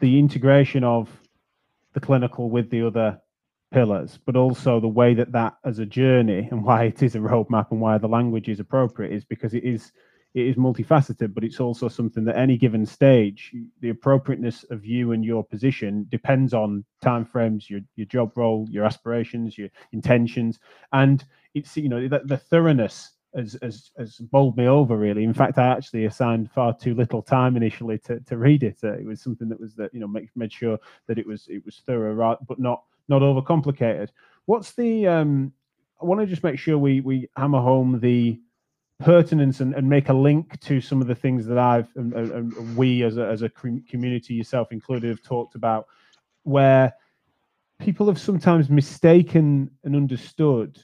the 0.00 0.18
integration 0.18 0.82
of 0.82 1.08
the 1.92 2.00
clinical 2.00 2.50
with 2.50 2.70
the 2.70 2.84
other 2.86 3.20
pillars, 3.72 4.18
but 4.24 4.36
also 4.36 4.78
the 4.78 4.88
way 4.88 5.14
that 5.14 5.32
that 5.32 5.56
as 5.64 5.78
a 5.78 5.86
journey 5.86 6.48
and 6.50 6.64
why 6.66 6.84
it 6.84 7.02
is 7.02 7.14
a 7.14 7.18
roadmap 7.18 7.70
and 7.70 7.80
why 7.80 7.98
the 7.98 8.08
language 8.08 8.48
is 8.48 8.60
appropriate 8.60 9.12
is 9.12 9.24
because 9.24 9.54
it 9.54 9.64
is 9.64 9.92
it 10.34 10.46
is 10.46 10.56
multifaceted, 10.56 11.34
but 11.34 11.44
it's 11.44 11.60
also 11.60 11.88
something 11.88 12.24
that 12.24 12.38
any 12.38 12.56
given 12.56 12.86
stage, 12.86 13.52
the 13.80 13.90
appropriateness 13.90 14.64
of 14.70 14.86
you 14.86 15.12
and 15.12 15.22
your 15.22 15.44
position 15.44 16.06
depends 16.08 16.54
on 16.54 16.84
timeframes, 17.04 17.68
your 17.68 17.80
your 17.96 18.06
job 18.06 18.32
role, 18.36 18.66
your 18.70 18.84
aspirations, 18.84 19.58
your 19.58 19.68
intentions, 19.92 20.58
and 20.92 21.24
it's 21.54 21.76
you 21.76 21.88
know 21.88 22.08
the, 22.08 22.20
the 22.24 22.38
thoroughness 22.38 23.12
has, 23.34 23.56
has, 23.62 23.90
has 23.98 24.16
bowled 24.16 24.56
me 24.56 24.66
over 24.66 24.96
really. 24.96 25.24
In 25.24 25.34
fact, 25.34 25.58
I 25.58 25.68
actually 25.68 26.04
assigned 26.04 26.50
far 26.50 26.76
too 26.76 26.94
little 26.94 27.22
time 27.22 27.56
initially 27.56 27.98
to, 28.00 28.20
to 28.20 28.36
read 28.36 28.62
it. 28.62 28.78
Uh, 28.84 28.92
it 28.92 29.06
was 29.06 29.22
something 29.22 29.48
that 29.48 29.60
was 29.60 29.74
that 29.74 29.92
you 29.92 30.00
know 30.00 30.08
make, 30.08 30.28
made 30.34 30.52
sure 30.52 30.78
that 31.08 31.18
it 31.18 31.26
was 31.26 31.46
it 31.48 31.64
was 31.64 31.82
thorough, 31.86 32.14
right, 32.14 32.38
but 32.46 32.58
not 32.58 32.82
not 33.12 33.22
overcomplicated. 33.22 34.08
What's 34.46 34.72
the 34.72 35.06
um, 35.06 35.52
I 36.00 36.04
want 36.04 36.20
to 36.20 36.26
just 36.26 36.42
make 36.42 36.58
sure 36.58 36.78
we 36.78 37.00
we 37.00 37.28
hammer 37.36 37.60
home 37.60 38.00
the 38.00 38.40
pertinence 39.00 39.60
and, 39.60 39.74
and 39.74 39.88
make 39.88 40.08
a 40.08 40.14
link 40.14 40.58
to 40.60 40.80
some 40.80 41.00
of 41.00 41.08
the 41.08 41.14
things 41.14 41.46
that 41.46 41.58
I've 41.58 41.88
and, 41.96 42.12
and 42.14 42.76
we 42.76 43.02
as 43.02 43.16
a, 43.16 43.26
as 43.26 43.42
a 43.42 43.48
community, 43.48 44.34
yourself 44.34 44.72
included, 44.72 45.08
have 45.10 45.22
talked 45.22 45.54
about, 45.54 45.86
where 46.44 46.92
people 47.80 48.06
have 48.06 48.18
sometimes 48.18 48.70
mistaken 48.70 49.70
and 49.84 49.96
understood 49.96 50.78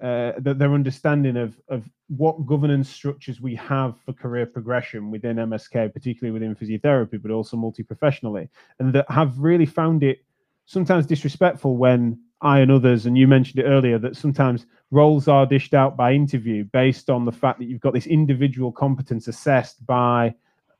uh, 0.00 0.32
that 0.38 0.58
their 0.58 0.72
understanding 0.72 1.36
of 1.36 1.60
of 1.68 1.88
what 2.08 2.46
governance 2.46 2.88
structures 2.88 3.40
we 3.40 3.54
have 3.54 3.98
for 4.04 4.12
career 4.12 4.46
progression 4.46 5.10
within 5.10 5.36
MSK, 5.36 5.92
particularly 5.92 6.32
within 6.32 6.54
physiotherapy, 6.54 7.20
but 7.20 7.30
also 7.30 7.56
multi-professionally, 7.56 8.48
and 8.78 8.92
that 8.92 9.10
have 9.10 9.38
really 9.38 9.66
found 9.66 10.02
it 10.02 10.24
sometimes 10.66 11.06
disrespectful 11.06 11.76
when 11.76 12.18
I 12.40 12.60
and 12.60 12.70
others, 12.70 13.06
and 13.06 13.16
you 13.16 13.26
mentioned 13.26 13.60
it 13.60 13.68
earlier, 13.68 13.98
that 13.98 14.16
sometimes 14.16 14.66
roles 14.90 15.28
are 15.28 15.46
dished 15.46 15.74
out 15.74 15.96
by 15.96 16.12
interview 16.12 16.64
based 16.64 17.10
on 17.10 17.24
the 17.24 17.32
fact 17.32 17.58
that 17.58 17.66
you've 17.66 17.80
got 17.80 17.94
this 17.94 18.06
individual 18.06 18.70
competence 18.70 19.28
assessed 19.28 19.84
by 19.86 20.34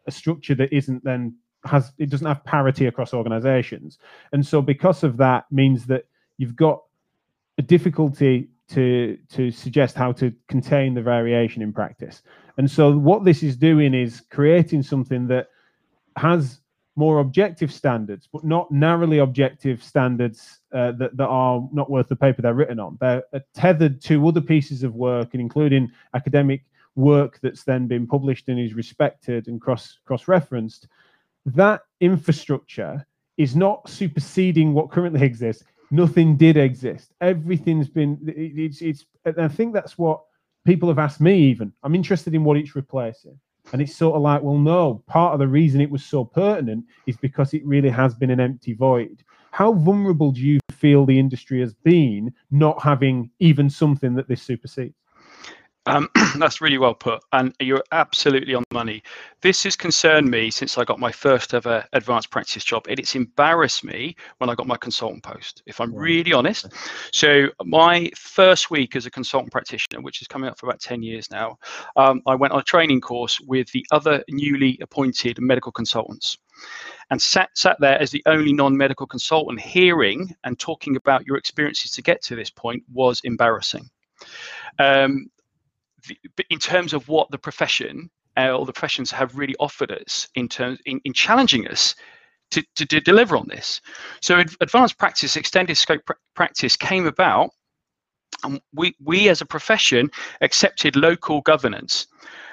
a 0.07 0.11
structure 0.11 0.55
that 0.55 0.73
isn't 0.73 1.03
then 1.05 1.35
has 1.65 1.93
it 1.97 2.11
doesn't 2.11 2.27
have 2.27 2.45
parity 2.45 2.85
across 2.85 3.15
organizations 3.15 3.99
and 4.35 4.47
so 4.47 4.61
because 4.61 5.03
of 5.03 5.17
that 5.17 5.47
means 5.51 5.87
that 5.87 6.05
you've 6.37 6.55
got 6.55 6.83
a 7.57 7.63
difficulty 7.63 8.49
to 8.69 9.19
to 9.31 9.51
suggest 9.51 9.95
how 9.95 10.13
to 10.13 10.33
contain 10.49 10.95
the 10.95 11.03
variation 11.03 11.63
in 11.63 11.73
practice. 11.73 12.23
And 12.57 12.71
so 12.71 12.97
what 12.97 13.25
this 13.25 13.43
is 13.43 13.57
doing 13.57 13.95
is 13.95 14.23
creating 14.31 14.83
something 14.83 15.27
that 15.29 15.49
has 16.17 16.61
more 16.97 17.19
objective 17.19 17.73
standards, 17.73 18.29
but 18.33 18.45
not 18.45 18.71
narrowly 18.71 19.19
objective 19.19 19.83
standards 19.83 20.61
uh, 20.73 20.93
that, 20.93 21.17
that 21.17 21.27
are 21.27 21.69
not 21.73 21.91
worth 21.91 22.09
the 22.09 22.17
paper 22.17 22.43
they're 22.43 22.55
written 22.55 22.79
on. 22.79 22.97
They're 23.01 23.25
tethered 23.55 24.01
to 24.03 24.27
other 24.29 24.41
pieces 24.41 24.83
of 24.83 24.95
work, 24.95 25.31
and 25.33 25.41
including 25.41 25.91
academic 26.15 26.65
work 26.97 27.41
that's 27.43 27.65
then 27.65 27.89
been 27.89 28.07
published 28.07 28.49
and 28.49 28.61
is 28.61 28.75
respected 28.75 29.49
and 29.49 29.61
cross 29.61 29.99
cross 30.05 30.29
referenced. 30.29 30.87
That 31.47 31.83
infrastructure 32.01 33.05
is 33.37 33.57
not 33.57 33.89
superseding 33.89 34.75
what 34.75 34.91
currently 34.91 35.27
exists 35.27 35.65
nothing 35.95 36.37
did 36.37 36.57
exist. 36.57 37.13
Everything's 37.21 37.89
been 37.89 38.19
it's 38.27 38.83
it's. 38.83 39.07
I 39.39 39.49
think 39.49 39.73
that's 39.73 39.97
what 39.97 40.23
people 40.65 40.89
have 40.89 40.99
asked 40.99 41.21
me. 41.21 41.39
Even 41.39 41.73
I'm 41.83 41.95
interested 41.95 42.35
in 42.35 42.45
what 42.45 42.57
it's 42.57 42.77
replacing, 42.77 43.39
and 43.73 43.83
it's 43.83 43.97
sort 43.97 44.17
of 44.17 44.23
like, 44.23 44.43
well, 44.43 44.59
no. 44.59 45.03
Part 45.07 45.33
of 45.35 45.41
the 45.41 45.49
reason 45.49 45.81
it 45.81 45.91
was 45.91 46.05
so 46.05 46.25
pertinent 46.25 46.85
is 47.07 47.17
because 47.17 47.55
it 47.55 47.65
really 47.67 47.89
has 47.89 48.15
been 48.15 48.31
an 48.31 48.41
empty 48.41 48.75
void. 48.75 49.23
How 49.51 49.73
vulnerable 49.73 50.33
do 50.33 50.41
you 50.41 50.59
feel 50.71 51.07
the 51.07 51.19
industry 51.19 51.61
has 51.61 51.75
been 51.75 52.33
not 52.51 52.83
having 52.83 53.31
even 53.39 53.71
something 53.71 54.15
that 54.15 54.29
this 54.29 54.43
supersedes? 54.43 54.95
Um, 55.87 56.09
that's 56.39 56.61
really 56.61 56.79
well 56.79 56.95
put, 56.95 57.23
and 57.33 57.55
you're 57.61 57.85
absolutely 57.93 58.55
on 58.55 58.65
the 58.71 58.75
money. 58.75 59.03
This 59.43 59.65
has 59.65 59.77
concerned 59.77 60.31
me 60.31 60.51
since 60.51 60.79
I 60.79 60.85
got 60.85 60.99
my 60.99 61.13
first 61.13 61.53
ever 61.53 61.85
advanced 61.93 62.31
practice 62.31 62.65
job, 62.65 62.87
and 62.89 62.99
it's 62.99 63.15
embarrassed 63.15 63.85
me 63.85 64.17
when 64.39 64.49
I 64.49 64.55
got 64.55 64.67
my 64.67 64.79
consultant 64.79 65.23
post, 65.23 65.63
if 65.67 65.81
I'm 65.81 65.95
really 65.95 66.33
honest. 66.33 66.73
So, 67.13 67.49
my 67.65 68.11
first 68.17 68.71
week 68.71 68.97
as 68.97 69.05
a 69.05 69.11
consultant 69.11 69.53
practitioner, 69.53 70.01
which 70.01 70.23
is 70.23 70.29
coming 70.29 70.49
up 70.49 70.59
for 70.59 70.67
about 70.67 70.81
10 70.81 71.03
years 71.03 71.31
now, 71.31 71.59
um, 71.97 72.23
I 72.27 72.35
went 72.35 72.55
on 72.55 72.61
a 72.61 72.65
training 72.65 73.03
course 73.03 73.39
with 73.41 73.71
the 73.73 73.85
other 73.91 74.25
newly 74.31 74.79
appointed 74.81 75.39
medical 75.41 75.73
consultants 75.73 76.39
and 77.11 77.21
sat, 77.21 77.51
sat 77.55 77.77
there 77.81 78.01
as 78.01 78.11
the 78.11 78.23
only 78.27 78.53
non-medical 78.55 79.07
consultant 79.07 79.61
hearing 79.61 80.35
and 80.45 80.59
talking 80.59 80.97
about 80.97 81.27
your 81.27 81.37
experiences 81.37 81.91
to 81.91 82.03
get 82.03 82.23
to 82.23 82.37
this 82.37 82.49
point 82.49 82.83
was 82.91 83.21
embarrassing 83.25 83.91
um, 84.79 85.27
in 86.51 86.59
terms 86.59 86.93
of 86.93 87.09
what 87.09 87.31
the 87.31 87.39
profession 87.39 88.11
uh, 88.37 88.51
or 88.51 88.67
the 88.67 88.73
professions 88.73 89.11
have 89.11 89.37
really 89.37 89.55
offered 89.61 89.93
us 89.93 90.29
in 90.35 90.49
terms 90.49 90.79
in, 90.87 91.01
in 91.05 91.13
challenging 91.13 91.69
us 91.69 91.95
to, 92.51 92.63
to, 92.77 92.87
to, 92.87 93.01
deliver 93.01 93.37
on 93.37 93.49
this. 93.49 93.81
So 94.21 94.43
advanced 94.61 94.99
practice, 94.99 95.37
extended 95.37 95.77
scope 95.77 96.05
pr 96.05 96.13
practice 96.35 96.77
came 96.77 97.07
about 97.07 97.51
and 98.43 98.61
we, 98.73 98.95
we 99.03 99.29
as 99.29 99.41
a 99.41 99.47
profession 99.47 100.11
accepted 100.41 100.97
local 100.97 101.41
governance. 101.41 102.07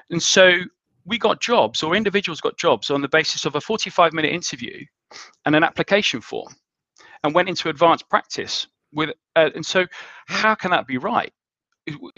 And 0.09 0.21
so 0.21 0.59
we 1.05 1.17
got 1.17 1.41
jobs 1.41 1.83
or 1.83 1.95
individuals 1.95 2.41
got 2.41 2.57
jobs 2.57 2.89
on 2.89 3.01
the 3.01 3.07
basis 3.07 3.45
of 3.45 3.55
a 3.55 3.61
45 3.61 4.13
minute 4.13 4.31
interview 4.31 4.85
and 5.45 5.55
an 5.55 5.63
application 5.63 6.21
form 6.21 6.55
and 7.23 7.33
went 7.33 7.49
into 7.49 7.69
advanced 7.69 8.07
practice 8.09 8.67
with 8.93 9.09
uh, 9.35 9.49
and 9.55 9.65
so 9.65 9.85
how 10.27 10.53
can 10.53 10.71
that 10.71 10.85
be 10.85 10.97
right 10.97 11.33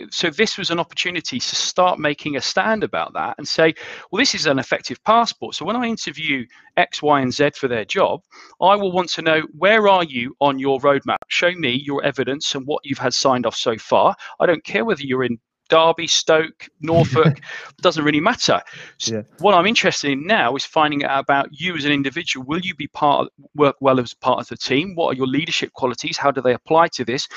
so 0.10 0.30
this 0.30 0.58
was 0.58 0.72
an 0.72 0.80
opportunity 0.80 1.40
to 1.40 1.56
start 1.56 2.00
making 2.00 2.36
a 2.36 2.42
stand 2.42 2.84
about 2.84 3.14
that 3.14 3.36
and 3.38 3.48
say, 3.48 3.74
well, 4.12 4.20
this 4.20 4.36
is 4.36 4.46
an 4.46 4.60
effective 4.60 5.02
passport. 5.04 5.56
So 5.56 5.66
when 5.66 5.76
I 5.76 5.86
interview 5.86 6.46
X, 6.78 7.02
Y, 7.02 7.22
and 7.22 7.34
Z 7.34 7.52
for 7.56 7.68
their 7.68 7.86
job, 7.86 8.22
I 8.62 8.76
will 8.76 8.92
want 8.92 9.10
to 9.12 9.22
know 9.22 9.42
where 9.58 9.88
are 9.88 10.04
you 10.04 10.36
on 10.42 10.60
your 10.60 10.80
roadmap? 10.80 11.18
Show 11.30 11.52
me 11.52 11.82
your 11.86 12.04
evidence 12.04 12.56
and 12.56 12.66
what 12.66 12.82
you've 12.84 12.98
had 12.98 13.14
signed 13.14 13.46
off 13.46 13.56
so 13.56 13.78
far. 13.78 14.16
I 14.40 14.46
don't 14.46 14.64
care 14.64 14.86
whether 14.86 15.04
you're 15.04 15.24
in 15.24 15.40
Derby, 15.74 16.06
Stoke, 16.06 16.70
Norfolk, 16.82 17.40
doesn't 17.82 18.04
really 18.04 18.20
matter. 18.20 18.62
So 19.00 19.16
yeah. 19.16 19.22
What 19.40 19.56
I'm 19.56 19.66
interested 19.66 20.12
in 20.12 20.28
now 20.28 20.56
is 20.56 20.64
finding 20.64 21.04
out 21.04 21.20
about 21.20 21.50
you 21.52 21.76
as 21.76 21.84
an 21.84 21.92
individual. 21.92 22.46
Will 22.46 22.60
you 22.60 22.76
be 22.76 22.86
part 22.90 23.22
of, 23.22 23.30
work 23.56 23.78
well 23.80 24.00
as 24.00 24.14
part 24.14 24.40
of 24.40 24.48
the 24.48 24.56
team? 24.56 24.94
What 24.94 25.08
are 25.08 25.18
your 25.18 25.26
leadership 25.26 25.74
qualities? 25.74 26.16
How 26.16 26.30
do 26.30 26.42
they 26.42 26.54
apply 26.54 26.90
to 26.90 27.04
this? 27.04 27.28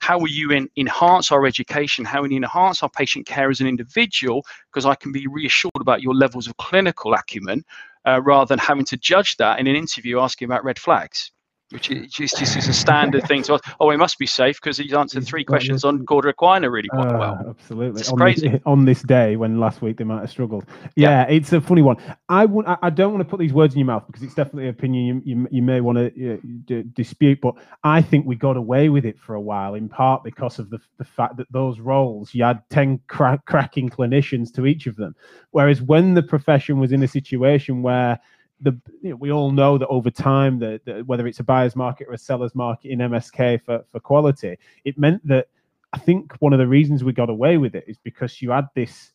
How 0.00 0.18
will 0.18 0.30
you 0.30 0.52
in, 0.52 0.70
enhance 0.78 1.30
our 1.30 1.44
education? 1.44 2.06
How 2.06 2.22
will 2.22 2.32
you 2.32 2.38
enhance 2.38 2.82
our 2.82 2.88
patient 2.88 3.26
care 3.26 3.50
as 3.50 3.60
an 3.60 3.66
individual? 3.66 4.42
Because 4.72 4.86
I 4.86 4.94
can 4.94 5.12
be 5.12 5.26
reassured 5.26 5.72
about 5.78 6.00
your 6.00 6.14
levels 6.14 6.46
of 6.46 6.56
clinical 6.56 7.12
acumen 7.12 7.62
uh, 8.06 8.22
rather 8.22 8.48
than 8.48 8.58
having 8.58 8.86
to 8.86 8.96
judge 8.96 9.36
that 9.36 9.60
in 9.60 9.66
an 9.66 9.76
interview 9.76 10.18
asking 10.18 10.46
about 10.46 10.64
red 10.64 10.78
flags 10.78 11.30
which 11.72 11.90
is 11.90 12.12
just, 12.12 12.40
is 12.40 12.68
a 12.68 12.72
standard 12.72 13.26
thing 13.26 13.42
to 13.44 13.54
us. 13.54 13.60
Oh, 13.80 13.90
he 13.90 13.96
must 13.96 14.18
be 14.18 14.26
safe 14.26 14.60
because 14.60 14.78
he's 14.78 14.92
answered 14.92 15.26
three 15.26 15.44
questions 15.44 15.84
on 15.84 16.04
cauda 16.06 16.32
equina 16.32 16.70
really 16.70 16.88
quite 16.88 17.08
uh, 17.08 17.18
well. 17.18 17.46
Absolutely, 17.50 18.00
it's 18.00 18.10
on 18.10 18.18
crazy 18.18 18.48
this, 18.48 18.60
on 18.66 18.84
this 18.84 19.02
day 19.02 19.36
when 19.36 19.58
last 19.58 19.82
week 19.82 19.96
they 19.96 20.04
might 20.04 20.20
have 20.20 20.30
struggled. 20.30 20.64
Yeah, 20.96 21.26
yeah. 21.26 21.34
it's 21.34 21.52
a 21.52 21.60
funny 21.60 21.82
one. 21.82 21.96
I 22.28 22.46
don't 22.46 23.12
want 23.12 23.18
to 23.18 23.28
put 23.28 23.40
these 23.40 23.52
words 23.52 23.74
in 23.74 23.78
your 23.78 23.86
mouth 23.86 24.04
because 24.06 24.22
it's 24.22 24.34
definitely 24.34 24.64
an 24.64 24.70
opinion 24.70 25.22
you, 25.24 25.36
you, 25.36 25.48
you 25.50 25.62
may 25.62 25.80
want 25.80 25.98
to 25.98 26.34
uh, 26.34 26.82
dispute. 26.92 27.40
But 27.40 27.54
I 27.84 28.02
think 28.02 28.26
we 28.26 28.36
got 28.36 28.56
away 28.56 28.88
with 28.88 29.04
it 29.04 29.18
for 29.18 29.34
a 29.34 29.40
while, 29.40 29.74
in 29.74 29.88
part 29.88 30.24
because 30.24 30.58
of 30.58 30.70
the 30.70 30.78
the 30.98 31.04
fact 31.04 31.36
that 31.36 31.50
those 31.52 31.80
roles 31.80 32.34
you 32.34 32.44
had 32.44 32.62
ten 32.70 33.00
cra- 33.08 33.42
cracking 33.46 33.90
clinicians 33.90 34.52
to 34.54 34.66
each 34.66 34.86
of 34.86 34.96
them, 34.96 35.14
whereas 35.50 35.82
when 35.82 36.14
the 36.14 36.22
profession 36.22 36.78
was 36.78 36.92
in 36.92 37.02
a 37.02 37.08
situation 37.08 37.82
where 37.82 38.18
the 38.62 38.78
you 39.02 39.10
know, 39.10 39.16
we 39.16 39.30
all 39.30 39.50
know 39.50 39.76
that 39.76 39.88
over 39.88 40.10
time 40.10 40.58
that 40.60 41.04
whether 41.06 41.26
it's 41.26 41.40
a 41.40 41.44
buyer's 41.44 41.76
market 41.76 42.06
or 42.08 42.14
a 42.14 42.18
seller's 42.18 42.54
market 42.54 42.90
in 42.90 43.00
MSK 43.00 43.62
for, 43.62 43.84
for 43.90 44.00
quality, 44.00 44.56
it 44.84 44.98
meant 44.98 45.26
that 45.26 45.48
I 45.92 45.98
think 45.98 46.32
one 46.38 46.52
of 46.52 46.58
the 46.58 46.66
reasons 46.66 47.04
we 47.04 47.12
got 47.12 47.28
away 47.28 47.58
with 47.58 47.74
it 47.74 47.84
is 47.86 47.98
because 47.98 48.40
you 48.40 48.50
had 48.50 48.68
this, 48.74 49.12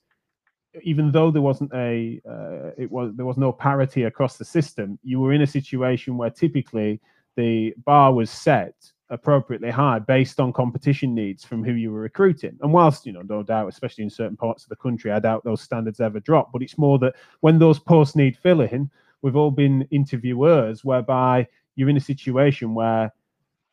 even 0.84 1.12
though 1.12 1.32
there 1.32 1.42
wasn't 1.42 1.72
a 1.74 2.22
uh, 2.30 2.72
it 2.77 2.92
was 2.92 3.13
there 3.16 3.25
was 3.25 3.38
no 3.38 3.51
parity 3.51 4.04
across 4.04 4.38
the 4.38 4.46
system, 4.46 5.00
you 5.04 5.20
were 5.20 5.34
in 5.34 5.42
a 5.42 5.48
situation 5.48 6.18
where 6.18 6.30
typically 6.30 7.00
the 7.36 7.74
bar 7.86 8.13
was 8.13 8.30
set 8.30 8.75
appropriately 9.10 9.70
high 9.70 10.00
based 10.00 10.39
on 10.39 10.51
competition 10.51 11.16
needs 11.16 11.46
from 11.46 11.63
who 11.63 11.74
you 11.74 11.92
were 11.92 12.01
recruiting. 12.01 12.58
And 12.62 12.74
whilst, 12.74 13.06
you 13.06 13.13
know, 13.13 13.22
no 13.22 13.42
doubt, 13.42 13.70
especially 13.70 14.04
in 14.04 14.10
certain 14.10 14.36
parts 14.36 14.63
of 14.63 14.70
the 14.70 14.75
country, 14.75 15.12
I 15.12 15.20
doubt 15.20 15.44
those 15.44 15.62
standards 15.62 16.01
ever 16.01 16.20
drop. 16.20 16.51
But 16.51 16.62
it's 16.62 16.77
more 16.77 17.00
that 17.00 17.16
when 17.39 17.58
those 17.58 17.80
posts 17.80 18.16
need 18.16 18.38
filling, 18.38 18.89
we've 19.22 19.36
all 19.36 19.52
been 19.52 19.88
interviewers 19.92 20.84
whereby 20.84 21.48
you're 21.76 21.90
in 21.90 21.98
a 21.98 22.02
situation 22.02 22.74
where 22.74 23.12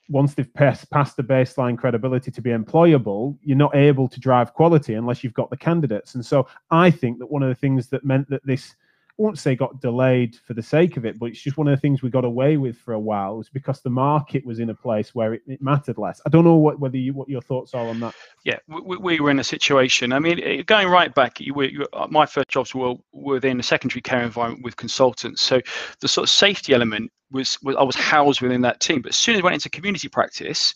once 0.09 0.35
they've 0.35 0.53
passed, 0.55 0.91
passed 0.91 1.17
the 1.17 1.23
baseline 1.23 1.79
credibility 1.79 2.31
to 2.31 2.43
be 2.43 2.51
employable, 2.51 3.37
you're 3.43 3.57
not 3.57 3.75
able 3.75 4.09
to 4.09 4.21
drive 4.21 4.53
quality 4.53 4.95
unless 4.95 5.25
you've 5.25 5.35
got 5.35 5.49
the 5.51 5.57
candidates. 5.57 6.15
And 6.15 6.25
so 6.25 6.47
I 6.71 6.91
think 6.91 7.19
that 7.19 7.31
one 7.31 7.43
of 7.43 7.49
the 7.49 7.55
things 7.55 7.89
that 7.89 8.05
meant 8.05 8.29
that 8.31 8.45
this 8.45 8.75
won't 9.17 9.39
say 9.39 9.55
got 9.55 9.81
delayed 9.81 10.37
for 10.37 10.55
the 10.55 10.63
sake 10.63 10.97
of 10.97 11.05
it, 11.05 11.19
but 11.19 11.27
it's 11.27 11.41
just 11.41 11.57
one 11.57 11.69
of 11.69 11.77
the 11.77 11.81
things 11.81 12.03
we 12.03 12.11
got 12.11 12.25
away 12.25 12.57
with 12.57 12.77
for 12.77 12.95
a 12.95 12.99
while. 12.99 13.35
It 13.35 13.39
was 13.39 13.49
because 13.49 13.81
the 13.81 13.91
market 13.91 14.45
was 14.45 14.59
in 14.59 14.71
a 14.71 14.75
place 14.75 15.15
where 15.15 15.35
it, 15.35 15.43
it 15.47 15.63
mattered 15.63 15.99
less. 15.99 16.21
I 16.27 16.31
don't 16.31 16.45
know 16.45 16.57
what 16.57 16.81
whether 16.81 16.97
you 16.97 17.13
what 17.13 17.29
your 17.29 17.41
thoughts 17.41 17.75
are 17.75 17.87
on 17.87 18.01
that. 18.01 18.15
Yeah, 18.45 18.59
we, 18.69 18.97
we 18.97 19.21
were 19.21 19.31
in 19.31 19.39
a 19.39 19.45
situation. 19.45 20.13
I 20.13 20.19
mean, 20.19 20.65
going 20.67 20.89
right 20.89 21.15
back, 21.15 21.41
you 21.41 21.55
were, 21.55 21.65
you, 21.65 21.87
my 22.09 22.27
first 22.27 22.49
jobs 22.49 22.75
were 22.75 22.95
within 23.13 23.61
a 23.61 23.63
secondary 23.63 24.03
care 24.03 24.23
environment 24.23 24.65
with 24.65 24.77
consultants. 24.77 25.43
So 25.43 25.61
the 26.01 26.09
sort 26.09 26.25
of 26.25 26.31
safety 26.31 26.75
element 26.75 27.13
was, 27.31 27.59
was 27.63 27.77
I 27.77 27.83
was 27.83 27.97
housed 27.97 28.41
within 28.41 28.63
that 28.63 28.81
team. 28.81 29.03
But 29.03 29.11
as 29.11 29.17
soon 29.17 29.37
as 29.37 29.41
I 29.41 29.45
went 29.45 29.55
into 29.55 29.71
community 29.71 30.09
practice, 30.09 30.75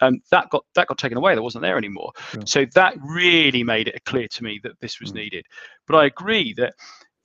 um, 0.00 0.20
that 0.30 0.50
got 0.50 0.64
that 0.74 0.88
got 0.88 0.98
taken 0.98 1.18
away. 1.18 1.34
That 1.34 1.42
wasn't 1.42 1.62
there 1.62 1.78
anymore. 1.78 2.12
So 2.46 2.64
that 2.74 2.94
really 3.02 3.62
made 3.62 3.88
it 3.88 4.04
clear 4.04 4.26
to 4.28 4.44
me 4.44 4.60
that 4.62 4.80
this 4.80 5.00
was 5.00 5.12
mm. 5.12 5.16
needed. 5.16 5.46
But 5.86 5.96
I 5.96 6.06
agree 6.06 6.52
that 6.54 6.74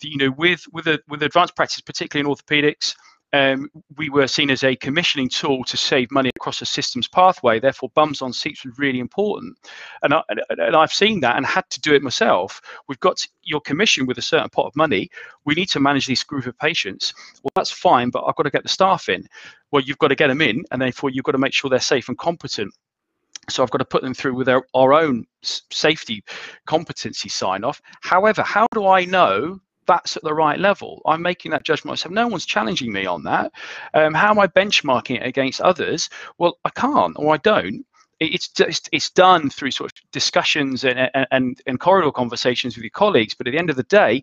you 0.02 0.18
know 0.18 0.32
with 0.32 0.66
with 0.72 0.88
a, 0.88 1.00
with 1.08 1.24
advanced 1.24 1.56
practice, 1.56 1.82
particularly 1.82 2.30
in 2.30 2.36
orthopedics, 2.36 2.96
um, 3.32 3.70
we 3.98 4.10
were 4.10 4.28
seen 4.28 4.50
as 4.50 4.64
a 4.64 4.76
commissioning 4.76 5.30
tool 5.30 5.64
to 5.66 5.78
save 5.78 6.12
money 6.12 6.32
across 6.36 6.62
a 6.62 6.66
systems 6.66 7.08
pathway. 7.08 7.60
Therefore, 7.60 7.90
bums 7.94 8.22
on 8.22 8.34
seats 8.34 8.66
was 8.66 8.78
really 8.80 9.00
important, 9.00 9.58
and, 10.04 10.14
I, 10.14 10.24
and 10.50 10.76
I've 10.76 10.94
seen 10.94 11.20
that 11.22 11.38
and 11.38 11.46
had 11.46 11.70
to 11.70 11.82
do 11.82 11.94
it 11.94 12.02
myself. 12.02 12.60
We've 12.88 13.00
got 13.00 13.26
your 13.44 13.62
commission 13.62 14.08
with 14.08 14.18
a 14.18 14.24
certain 14.24 14.50
pot 14.50 14.66
of 14.66 14.76
money. 14.76 15.10
We 15.46 15.54
need 15.54 15.70
to 15.70 15.80
manage 15.80 16.08
this 16.08 16.24
group 16.24 16.48
of 16.48 16.58
patients. 16.58 17.14
Well, 17.44 17.52
that's 17.54 17.72
fine, 17.72 18.10
but 18.10 18.24
I've 18.26 18.36
got 18.36 18.44
to 18.44 18.50
get 18.50 18.64
the 18.64 18.70
staff 18.70 19.10
in. 19.10 19.28
Well, 19.72 19.84
you've 19.84 20.00
got 20.00 20.08
to 20.08 20.16
get 20.16 20.28
them 20.28 20.42
in, 20.42 20.64
and 20.72 20.82
therefore 20.82 21.12
you've 21.12 21.26
got 21.26 21.34
to 21.34 21.38
make 21.38 21.54
sure 21.54 21.70
they're 21.70 21.80
safe 21.80 22.10
and 22.10 22.18
competent. 22.18 22.74
So 23.50 23.64
I've 23.64 23.72
got 23.72 23.80
to 23.80 23.86
put 23.86 24.04
them 24.04 24.14
through 24.14 24.36
with 24.36 24.50
our, 24.50 24.64
our 24.74 24.94
own 24.94 25.26
safety 25.42 26.24
competency 26.66 27.30
sign 27.30 27.64
off. 27.64 27.82
However, 28.02 28.44
how 28.44 28.68
do 28.74 28.88
I 28.88 29.06
know 29.06 29.60
that's 29.90 30.16
at 30.16 30.24
the 30.24 30.34
right 30.34 30.60
level. 30.60 31.02
I'm 31.08 31.24
making 31.24 31.52
that 31.52 31.64
judgment 31.64 31.94
myself. 31.94 32.14
No 32.14 32.28
one's 32.28 32.46
challenging 32.46 32.94
me 32.94 33.08
on 33.08 33.24
that. 33.24 33.52
Um, 33.96 34.14
how 34.14 34.30
am 34.30 34.40
I 34.40 34.46
benchmarking 34.46 35.18
it 35.18 35.26
against 35.26 35.62
others? 35.62 36.10
Well, 36.38 36.60
I 36.64 36.70
can't 36.70 37.16
or 37.18 37.34
I 37.34 37.38
don't. 37.38 37.84
It's 38.20 38.50
just 38.50 38.88
it's 38.92 39.10
done 39.10 39.50
through 39.50 39.72
sort 39.72 39.92
of 39.92 40.12
discussions 40.12 40.84
and, 40.84 41.10
and, 41.32 41.60
and 41.66 41.80
corridor 41.80 42.12
conversations 42.12 42.76
with 42.76 42.84
your 42.84 42.92
colleagues. 42.92 43.34
But 43.34 43.48
at 43.48 43.52
the 43.52 43.58
end 43.58 43.70
of 43.70 43.78
the 43.78 43.84
day, 43.84 44.22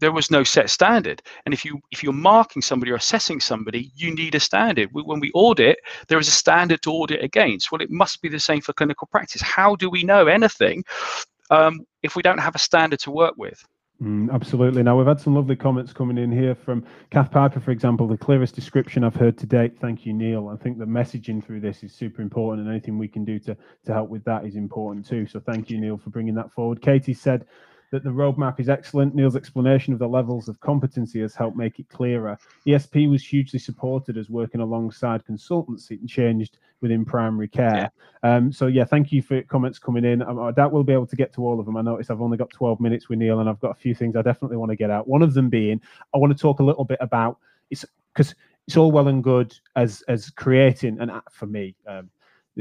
there 0.00 0.10
was 0.10 0.30
no 0.30 0.42
set 0.42 0.70
standard 0.70 1.22
and 1.44 1.52
if 1.52 1.62
you 1.62 1.78
if 1.90 2.02
you're 2.02 2.12
marking 2.12 2.62
somebody 2.62 2.90
or 2.90 2.94
assessing 2.94 3.38
somebody 3.38 3.92
you 3.94 4.14
need 4.14 4.34
a 4.34 4.40
standard 4.40 4.88
when 4.92 5.20
we 5.20 5.30
audit 5.34 5.78
there 6.08 6.18
is 6.18 6.26
a 6.26 6.30
standard 6.30 6.80
to 6.80 6.90
audit 6.90 7.22
against 7.22 7.70
well 7.70 7.82
it 7.82 7.90
must 7.90 8.22
be 8.22 8.28
the 8.30 8.40
same 8.40 8.62
for 8.62 8.72
clinical 8.72 9.06
practice 9.08 9.42
how 9.42 9.76
do 9.76 9.90
we 9.90 10.02
know 10.02 10.26
anything 10.26 10.82
um, 11.50 11.80
if 12.02 12.16
we 12.16 12.22
don't 12.22 12.38
have 12.38 12.54
a 12.54 12.58
standard 12.58 12.98
to 12.98 13.10
work 13.10 13.34
with 13.36 13.62
Mm, 14.02 14.32
absolutely. 14.32 14.82
Now, 14.82 14.96
we've 14.96 15.06
had 15.06 15.20
some 15.20 15.34
lovely 15.34 15.56
comments 15.56 15.92
coming 15.92 16.16
in 16.16 16.32
here 16.32 16.54
from 16.54 16.86
Kath 17.10 17.30
Piper, 17.30 17.60
for 17.60 17.70
example, 17.70 18.08
the 18.08 18.16
clearest 18.16 18.54
description 18.54 19.04
I've 19.04 19.14
heard 19.14 19.36
to 19.38 19.46
date. 19.46 19.78
Thank 19.78 20.06
you, 20.06 20.14
Neil. 20.14 20.48
I 20.48 20.56
think 20.56 20.78
the 20.78 20.86
messaging 20.86 21.44
through 21.44 21.60
this 21.60 21.82
is 21.82 21.92
super 21.92 22.22
important, 22.22 22.66
and 22.66 22.70
anything 22.74 22.96
we 22.96 23.08
can 23.08 23.26
do 23.26 23.38
to, 23.40 23.54
to 23.84 23.92
help 23.92 24.08
with 24.08 24.24
that 24.24 24.46
is 24.46 24.56
important 24.56 25.06
too. 25.06 25.26
So, 25.26 25.38
thank 25.38 25.68
you, 25.68 25.78
Neil, 25.78 25.98
for 25.98 26.08
bringing 26.08 26.34
that 26.36 26.50
forward. 26.50 26.80
Katie 26.80 27.12
said, 27.12 27.44
that 27.90 28.04
the 28.04 28.10
roadmap 28.10 28.60
is 28.60 28.68
excellent. 28.68 29.14
Neil's 29.14 29.36
explanation 29.36 29.92
of 29.92 29.98
the 29.98 30.08
levels 30.08 30.48
of 30.48 30.60
competency 30.60 31.20
has 31.20 31.34
helped 31.34 31.56
make 31.56 31.78
it 31.78 31.88
clearer. 31.88 32.38
ESP 32.66 33.10
was 33.10 33.24
hugely 33.24 33.58
supported 33.58 34.16
as 34.16 34.30
working 34.30 34.60
alongside 34.60 35.24
consultancy 35.24 35.98
and 36.00 36.08
changed 36.08 36.58
within 36.80 37.04
primary 37.04 37.48
care. 37.48 37.90
Yeah. 38.24 38.36
Um, 38.36 38.52
so 38.52 38.66
yeah, 38.66 38.84
thank 38.84 39.12
you 39.12 39.22
for 39.22 39.34
your 39.34 39.42
comments 39.44 39.78
coming 39.78 40.04
in. 40.04 40.22
I, 40.22 40.32
I 40.32 40.50
doubt 40.52 40.72
we'll 40.72 40.84
be 40.84 40.92
able 40.92 41.06
to 41.08 41.16
get 41.16 41.32
to 41.34 41.44
all 41.44 41.58
of 41.58 41.66
them. 41.66 41.76
I 41.76 41.82
notice 41.82 42.10
I've 42.10 42.22
only 42.22 42.38
got 42.38 42.50
12 42.50 42.80
minutes 42.80 43.08
with 43.08 43.18
Neil, 43.18 43.40
and 43.40 43.48
I've 43.48 43.60
got 43.60 43.72
a 43.72 43.80
few 43.80 43.94
things 43.94 44.16
I 44.16 44.22
definitely 44.22 44.56
want 44.56 44.70
to 44.70 44.76
get 44.76 44.90
out. 44.90 45.08
One 45.08 45.22
of 45.22 45.34
them 45.34 45.48
being 45.48 45.80
I 46.14 46.18
want 46.18 46.36
to 46.36 46.40
talk 46.40 46.60
a 46.60 46.64
little 46.64 46.84
bit 46.84 46.98
about 47.00 47.38
it's 47.70 47.84
because 48.14 48.34
it's 48.66 48.76
all 48.76 48.92
well 48.92 49.08
and 49.08 49.22
good 49.22 49.56
as 49.76 50.02
as 50.08 50.30
creating 50.30 51.00
and 51.00 51.10
for 51.30 51.46
me 51.46 51.74
um, 51.86 52.08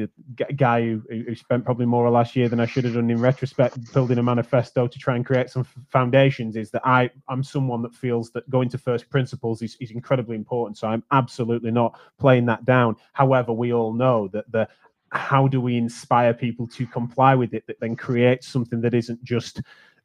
the 0.07 0.53
guy 0.53 0.81
who, 0.81 1.01
who 1.09 1.35
spent 1.35 1.65
probably 1.65 1.85
more 1.85 2.05
or 2.05 2.09
last 2.09 2.35
year 2.35 2.47
than 2.49 2.59
I 2.59 2.65
should 2.65 2.83
have 2.85 2.93
done 2.93 3.09
in 3.09 3.19
retrospect 3.19 3.93
building 3.93 4.17
a 4.17 4.23
manifesto 4.23 4.87
to 4.87 4.99
try 4.99 5.15
and 5.15 5.25
create 5.25 5.49
some 5.49 5.65
foundations 5.89 6.55
is 6.55 6.71
that 6.71 6.81
I 6.85 7.09
I'm 7.27 7.43
someone 7.43 7.81
that 7.83 7.93
feels 7.93 8.31
that 8.31 8.49
going 8.49 8.69
to 8.69 8.77
first 8.77 9.09
principles 9.09 9.61
is, 9.61 9.75
is 9.79 9.91
incredibly 9.91 10.35
important. 10.35 10.77
So 10.77 10.87
I'm 10.87 11.03
absolutely 11.11 11.71
not 11.71 11.99
playing 12.17 12.45
that 12.45 12.65
down. 12.65 12.95
However, 13.13 13.51
we 13.51 13.73
all 13.73 13.93
know 13.93 14.27
that 14.29 14.51
the 14.51 14.67
how 15.11 15.47
do 15.47 15.59
we 15.59 15.75
inspire 15.75 16.33
people 16.33 16.67
to 16.67 16.85
comply 16.85 17.33
with 17.33 17.53
it 17.53 17.65
that 17.67 17.79
then 17.79 17.95
creates 17.95 18.47
something 18.47 18.79
that 18.81 18.93
isn't 18.93 19.23
just 19.23 19.61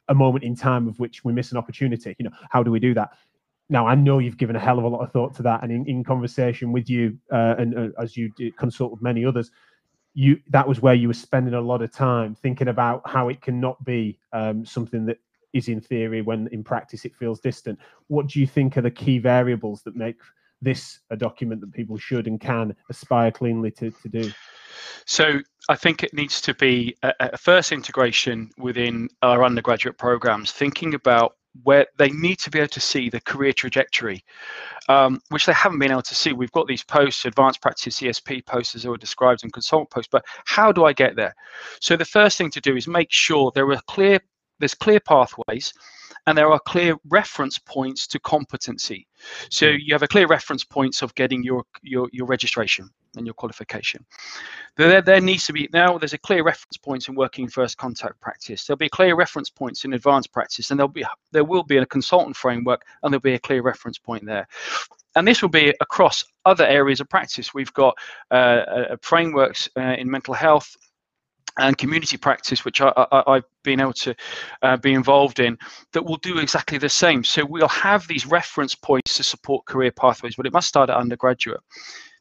a 0.07 0.15
moment 0.15 0.43
in 0.43 0.55
time 0.55 0.87
of 0.87 0.99
which 0.99 1.23
we 1.23 1.31
miss 1.31 1.51
an 1.51 1.57
opportunity. 1.57 2.15
You 2.17 2.25
know, 2.25 2.35
how 2.49 2.63
do 2.63 2.71
we 2.71 2.79
do 2.79 2.93
that? 2.95 3.11
now 3.69 3.87
I 3.87 3.95
know 3.95 4.19
you've 4.19 4.37
given 4.37 4.55
a 4.55 4.59
hell 4.59 4.77
of 4.77 4.85
a 4.85 4.87
lot 4.87 5.01
of 5.01 5.11
thought 5.11 5.35
to 5.35 5.43
that, 5.43 5.63
and 5.63 5.71
in, 5.71 5.85
in 5.87 6.03
conversation 6.03 6.71
with 6.71 6.89
you, 6.89 7.17
uh, 7.31 7.55
and 7.57 7.77
uh, 7.77 8.01
as 8.01 8.15
you 8.15 8.31
consult 8.57 8.91
with 8.91 9.01
many 9.01 9.25
others, 9.25 9.51
you 10.15 10.39
that 10.49 10.67
was 10.67 10.81
where 10.81 10.93
you 10.95 11.09
were 11.09 11.13
spending 11.13 11.53
a 11.53 11.61
lot 11.61 11.81
of 11.81 11.91
time 11.91 12.33
thinking 12.33 12.69
about 12.69 13.07
how 13.07 13.29
it 13.29 13.41
cannot 13.41 13.83
be 13.83 14.17
um, 14.33 14.65
something 14.65 15.05
that 15.05 15.19
is 15.53 15.67
in 15.67 15.79
theory 15.79 16.21
when 16.21 16.47
in 16.51 16.63
practice 16.63 17.05
it 17.05 17.15
feels 17.15 17.39
distant. 17.39 17.77
What 18.07 18.27
do 18.27 18.39
you 18.39 18.47
think 18.47 18.77
are 18.77 18.81
the 18.81 18.91
key 18.91 19.19
variables 19.19 19.83
that 19.83 19.95
make 19.95 20.17
this 20.61 20.99
a 21.11 21.17
document 21.17 21.61
that 21.61 21.73
people 21.73 21.97
should 21.97 22.27
and 22.27 22.39
can 22.39 22.75
aspire 22.89 23.29
cleanly 23.29 23.71
to, 23.71 23.91
to 23.91 24.09
do? 24.09 24.31
So 25.05 25.39
I 25.69 25.75
think 25.75 26.03
it 26.03 26.13
needs 26.13 26.41
to 26.41 26.53
be 26.53 26.95
a, 27.03 27.13
a 27.19 27.37
first 27.37 27.71
integration 27.71 28.49
within 28.57 29.09
our 29.21 29.43
undergraduate 29.43 29.97
programs, 29.97 30.51
thinking 30.51 30.93
about 30.93 31.35
where 31.63 31.87
they 31.97 32.09
need 32.09 32.39
to 32.39 32.49
be 32.49 32.59
able 32.59 32.67
to 32.69 32.79
see 32.79 33.09
the 33.09 33.21
career 33.21 33.53
trajectory, 33.53 34.23
um, 34.89 35.21
which 35.29 35.45
they 35.45 35.53
haven't 35.53 35.79
been 35.79 35.91
able 35.91 36.01
to 36.01 36.15
see. 36.15 36.33
We've 36.33 36.51
got 36.51 36.67
these 36.67 36.83
posts, 36.83 37.25
advanced 37.25 37.61
practice 37.61 37.99
ESP 37.99 38.45
posts 38.45 38.75
as 38.75 38.85
were 38.85 38.97
described 38.97 39.43
and 39.43 39.53
consultant 39.53 39.89
posts, 39.89 40.09
but 40.11 40.25
how 40.45 40.71
do 40.71 40.85
I 40.85 40.93
get 40.93 41.15
there? 41.15 41.35
So 41.79 41.95
the 41.95 42.05
first 42.05 42.37
thing 42.37 42.51
to 42.51 42.61
do 42.61 42.75
is 42.75 42.87
make 42.87 43.11
sure 43.11 43.51
there 43.53 43.69
are 43.71 43.81
clear, 43.87 44.19
there's 44.59 44.73
clear 44.73 44.99
pathways 44.99 45.73
and 46.27 46.37
there 46.37 46.51
are 46.51 46.59
clear 46.59 46.95
reference 47.09 47.57
points 47.59 48.07
to 48.07 48.19
competency. 48.19 49.07
So 49.49 49.71
hmm. 49.71 49.77
you 49.79 49.93
have 49.93 50.03
a 50.03 50.07
clear 50.07 50.27
reference 50.27 50.63
points 50.63 51.01
of 51.01 51.13
getting 51.15 51.43
your, 51.43 51.63
your, 51.81 52.09
your 52.11 52.25
registration 52.25 52.89
and 53.17 53.25
your 53.25 53.33
qualification. 53.33 54.05
There, 54.77 55.01
there 55.01 55.21
needs 55.21 55.45
to 55.47 55.53
be 55.53 55.69
now 55.73 55.97
there's 55.97 56.13
a 56.13 56.17
clear 56.17 56.43
reference 56.43 56.77
points 56.77 57.07
in 57.07 57.15
working 57.15 57.47
first 57.47 57.77
contact 57.77 58.19
practice. 58.19 58.65
There'll 58.65 58.77
be 58.77 58.89
clear 58.89 59.15
reference 59.15 59.49
points 59.49 59.85
in 59.85 59.93
advanced 59.93 60.31
practice, 60.31 60.71
and 60.71 60.79
there'll 60.79 60.87
be 60.89 61.05
there 61.31 61.43
will 61.43 61.63
be 61.63 61.77
a 61.77 61.85
consultant 61.85 62.35
framework, 62.35 62.85
and 63.03 63.11
there'll 63.11 63.21
be 63.21 63.33
a 63.33 63.39
clear 63.39 63.61
reference 63.61 63.97
point 63.97 64.25
there. 64.25 64.47
And 65.15 65.25
this 65.25 65.41
will 65.41 65.49
be 65.49 65.73
across 65.79 66.25
other 66.43 66.65
areas 66.65 66.99
of 66.99 67.09
practice. 67.09 67.53
We've 67.53 67.73
got 67.73 67.95
uh, 68.31 68.33
uh, 68.33 68.95
frameworks 69.01 69.69
uh, 69.77 69.95
in 69.97 70.11
mental 70.11 70.33
health, 70.33 70.75
and 71.57 71.77
community 71.77 72.17
practice, 72.17 72.65
which 72.65 72.81
I, 72.81 72.91
have 73.27 73.43
been 73.63 73.79
able 73.79 73.93
to 73.93 74.15
uh, 74.61 74.77
be 74.77 74.93
involved 74.93 75.39
in, 75.39 75.57
that 75.93 76.03
will 76.03 76.17
do 76.17 76.39
exactly 76.39 76.77
the 76.77 76.89
same. 76.89 77.23
So 77.23 77.45
we'll 77.45 77.67
have 77.69 78.07
these 78.07 78.25
reference 78.25 78.75
points 78.75 79.15
to 79.17 79.23
support 79.23 79.65
career 79.65 79.91
pathways, 79.91 80.35
but 80.35 80.45
it 80.45 80.53
must 80.53 80.67
start 80.67 80.89
at 80.89 80.97
undergraduate. 80.97 81.61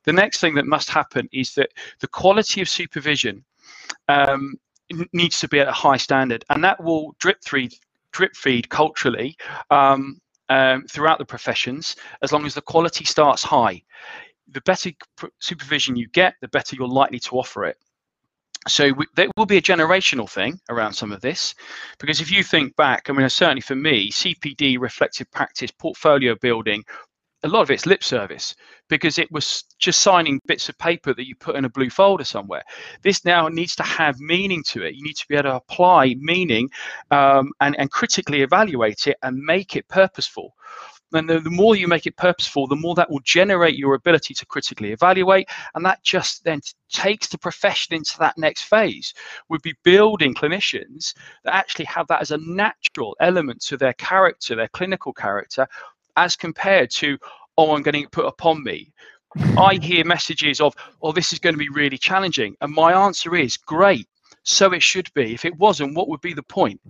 The 0.05 0.13
next 0.13 0.41
thing 0.41 0.55
that 0.55 0.67
must 0.67 0.91
happen 0.91 1.29
is 1.33 1.55
that 1.55 1.71
the 2.01 2.09
quality 2.09 2.61
of 2.61 2.69
supervision 2.69 3.45
um, 4.09 4.55
needs 5.13 5.41
to 5.41 5.49
be 5.49 5.61
at 5.61 5.69
a 5.69 5.73
high 5.73 5.97
standard, 5.97 6.45
and 6.51 6.63
that 6.63 6.83
will 6.83 7.15
drip 7.19 7.43
feed, 7.45 7.75
drip 8.13 8.37
feed 8.37 8.69
culturally 8.69 9.37
um, 9.71 10.21
um, 10.49 10.85
throughout 10.91 11.19
the 11.19 11.25
professions 11.25 11.97
as 12.23 12.33
long 12.33 12.45
as 12.47 12.55
the 12.55 12.63
quality 12.63 13.05
starts 13.05 13.43
high. 13.43 13.83
The 14.49 14.61
better 14.63 14.91
supervision 15.41 15.97
you 15.97 16.09
get, 16.09 16.35
the 16.41 16.49
better 16.49 16.77
you're 16.77 16.87
likely 16.87 17.19
to 17.21 17.37
offer 17.37 17.65
it. 17.65 17.79
So 18.67 18.93
we, 18.93 19.07
there 19.15 19.29
will 19.37 19.47
be 19.47 19.59
a 19.59 19.63
generational 19.63 20.29
thing 20.29 20.59
around 20.71 20.95
some 20.95 21.13
of 21.13 21.21
this, 21.21 21.55
because 21.99 22.21
if 22.21 22.31
you 22.31 22.43
think 22.43 22.77
back, 22.77 23.11
I 23.11 23.13
mean, 23.13 23.29
certainly 23.29 23.61
for 23.61 23.75
me, 23.75 24.11
CPD, 24.11 24.79
reflective 24.79 25.31
practice, 25.31 25.71
portfolio 25.71 26.35
building, 26.41 26.83
a 27.45 27.49
lot 27.49 27.61
of 27.61 27.71
it's 27.71 27.87
lip 27.87 28.03
service 28.03 28.55
because 28.89 29.19
it 29.19 29.31
was 29.31 29.65
just 29.79 30.01
signing 30.01 30.41
bits 30.47 30.69
of 30.69 30.79
paper 30.79 31.15
that 31.15 31.27
you 31.27 31.35
put 31.37 31.57
in 31.57 31.67
a 31.67 31.71
blue 31.71 31.91
folder 31.91 32.25
somewhere. 32.25 32.63
This 33.03 33.25
now 33.25 33.49
needs 33.49 33.77
to 33.77 33.83
have 33.83 34.19
meaning 34.19 34.63
to 34.69 34.83
it. 34.83 34.95
You 34.95 35.05
need 35.05 35.17
to 35.17 35.27
be 35.29 35.37
able 35.37 35.51
to 35.51 35.57
apply 35.57 36.17
meaning 36.19 36.71
um, 37.11 37.53
and, 37.61 37.79
and 37.79 37.91
critically 37.91 38.43
evaluate 38.43 39.07
it 39.07 39.17
and 39.23 39.37
make 39.37 39.77
it 39.77 39.87
purposeful. 39.89 40.55
And 41.13 41.29
the, 41.29 41.39
the, 41.39 41.51
more 41.51 41.77
you 41.77 41.87
make 41.87 42.07
it 42.07 42.17
purposeful, 42.17 42.67
the 42.67 42.75
more 42.75 42.95
that 42.97 43.09
will 43.09 43.21
generate 43.21 43.77
your 43.77 43.95
ability 43.95 44.35
to 44.35 44.47
critically 44.47 44.91
evaluate. 44.91 45.49
And 45.75 45.85
that 45.85 46.03
just 46.03 46.43
then 46.43 46.61
takes 46.91 47.29
the 47.29 47.39
profession 47.39 47.95
into 47.95 48.19
that 48.19 48.37
next 48.37 48.63
phase. 48.63 49.15
We'd 49.49 49.63
be 49.63 49.75
building 49.85 50.35
clinicians 50.35 51.15
that 51.45 51.55
actually 51.55 51.85
have 51.85 52.09
that 52.09 52.21
as 52.21 52.33
a 52.33 52.39
natural 52.39 53.17
element 53.21 53.63
to 53.67 53.77
their 53.77 53.93
character, 53.93 54.57
their 54.57 54.69
clinical 54.69 55.13
character, 55.13 55.69
as 56.17 56.37
compared 56.37 56.91
to, 56.91 57.19
oh, 57.57 57.75
I'm 57.75 57.83
getting 57.83 58.05
it 58.05 58.13
put 58.13 58.27
upon 58.27 58.63
me. 58.63 58.93
I 59.57 59.75
hear 59.83 60.05
messages 60.05 60.61
of, 60.61 60.75
oh, 61.03 61.13
this 61.13 61.33
is 61.33 61.39
going 61.39 61.55
to 61.55 61.59
be 61.59 61.69
really 61.69 61.99
challenging. 61.99 62.57
And 62.61 62.73
my 62.73 62.93
answer 62.93 63.35
is, 63.35 63.57
great, 63.57 64.09
so 64.43 64.73
it 64.73 64.83
should 64.83 65.13
be. 65.15 65.35
If 65.35 65.45
it 65.45 65.57
wasn't, 65.57 65.97
what 65.97 66.09
would 66.09 66.21
be 66.21 66.35
the 66.35 66.43
point? 66.43 66.81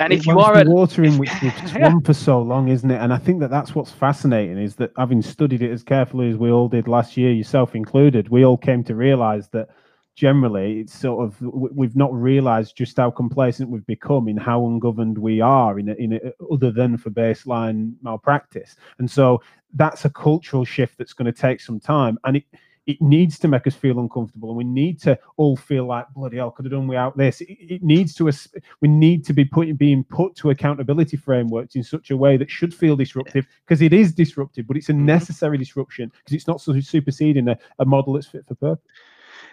And 0.00 0.12
if 0.12 0.26
you 0.26 0.38
are 0.38 0.54
the 0.54 0.60
at 0.60 0.68
water 0.68 1.02
in 1.02 1.18
which 1.18 1.30
we've 1.42 1.52
yeah. 1.52 1.64
swum 1.88 2.02
for 2.02 2.14
so 2.14 2.40
long, 2.40 2.68
isn't 2.68 2.90
it? 2.90 3.00
And 3.00 3.12
I 3.12 3.18
think 3.18 3.40
that 3.40 3.50
that's 3.50 3.74
what's 3.74 3.90
fascinating 3.90 4.56
is 4.56 4.76
that 4.76 4.92
having 4.96 5.22
studied 5.22 5.60
it 5.60 5.72
as 5.72 5.82
carefully 5.82 6.30
as 6.30 6.36
we 6.36 6.52
all 6.52 6.68
did 6.68 6.86
last 6.86 7.16
year, 7.16 7.32
yourself 7.32 7.74
included, 7.74 8.28
we 8.28 8.44
all 8.44 8.56
came 8.56 8.84
to 8.84 8.94
realize 8.94 9.48
that 9.48 9.70
generally 10.18 10.80
it's 10.80 10.98
sort 10.98 11.24
of 11.24 11.40
we've 11.40 11.94
not 11.94 12.12
realized 12.12 12.76
just 12.76 12.96
how 12.96 13.08
complacent 13.08 13.70
we've 13.70 13.86
become 13.86 14.26
in 14.26 14.36
how 14.36 14.66
ungoverned 14.66 15.16
we 15.16 15.40
are 15.40 15.78
in 15.78 15.90
a, 15.90 15.94
in 15.94 16.14
a, 16.14 16.18
other 16.52 16.72
than 16.72 16.96
for 16.96 17.08
baseline 17.10 17.94
malpractice. 18.02 18.74
And 18.98 19.08
so 19.08 19.40
that's 19.74 20.04
a 20.04 20.10
cultural 20.10 20.64
shift 20.64 20.98
that's 20.98 21.12
going 21.12 21.32
to 21.32 21.40
take 21.40 21.60
some 21.60 21.78
time, 21.78 22.18
and 22.24 22.36
it 22.38 22.44
it 22.86 23.00
needs 23.02 23.38
to 23.38 23.48
make 23.48 23.66
us 23.66 23.74
feel 23.74 24.00
uncomfortable, 24.00 24.48
and 24.48 24.56
we 24.56 24.64
need 24.64 24.98
to 25.02 25.16
all 25.36 25.56
feel 25.56 25.86
like 25.86 26.06
bloody 26.14 26.38
hell, 26.38 26.50
could 26.50 26.64
have 26.64 26.72
done 26.72 26.88
without 26.88 27.16
this. 27.18 27.40
It, 27.42 27.58
it 27.76 27.82
needs 27.82 28.14
to 28.14 28.28
us. 28.28 28.48
We 28.80 28.88
need 28.88 29.24
to 29.26 29.34
be 29.34 29.44
put, 29.44 29.76
being 29.76 30.02
put 30.02 30.34
to 30.36 30.50
accountability 30.50 31.18
frameworks 31.18 31.76
in 31.76 31.84
such 31.84 32.10
a 32.10 32.16
way 32.16 32.38
that 32.38 32.50
should 32.50 32.74
feel 32.74 32.96
disruptive 32.96 33.46
because 33.64 33.82
it 33.82 33.92
is 33.92 34.14
disruptive, 34.14 34.66
but 34.66 34.76
it's 34.78 34.88
a 34.88 34.94
Mhm. 34.94 35.00
necessary 35.16 35.58
disruption 35.58 36.10
because 36.10 36.34
it's 36.34 36.48
not 36.48 36.60
so 36.62 36.80
superseding 36.80 37.46
a, 37.48 37.58
a 37.78 37.84
model 37.84 38.14
that's 38.14 38.26
fit 38.26 38.46
for 38.48 38.54
purpose. 38.54 38.90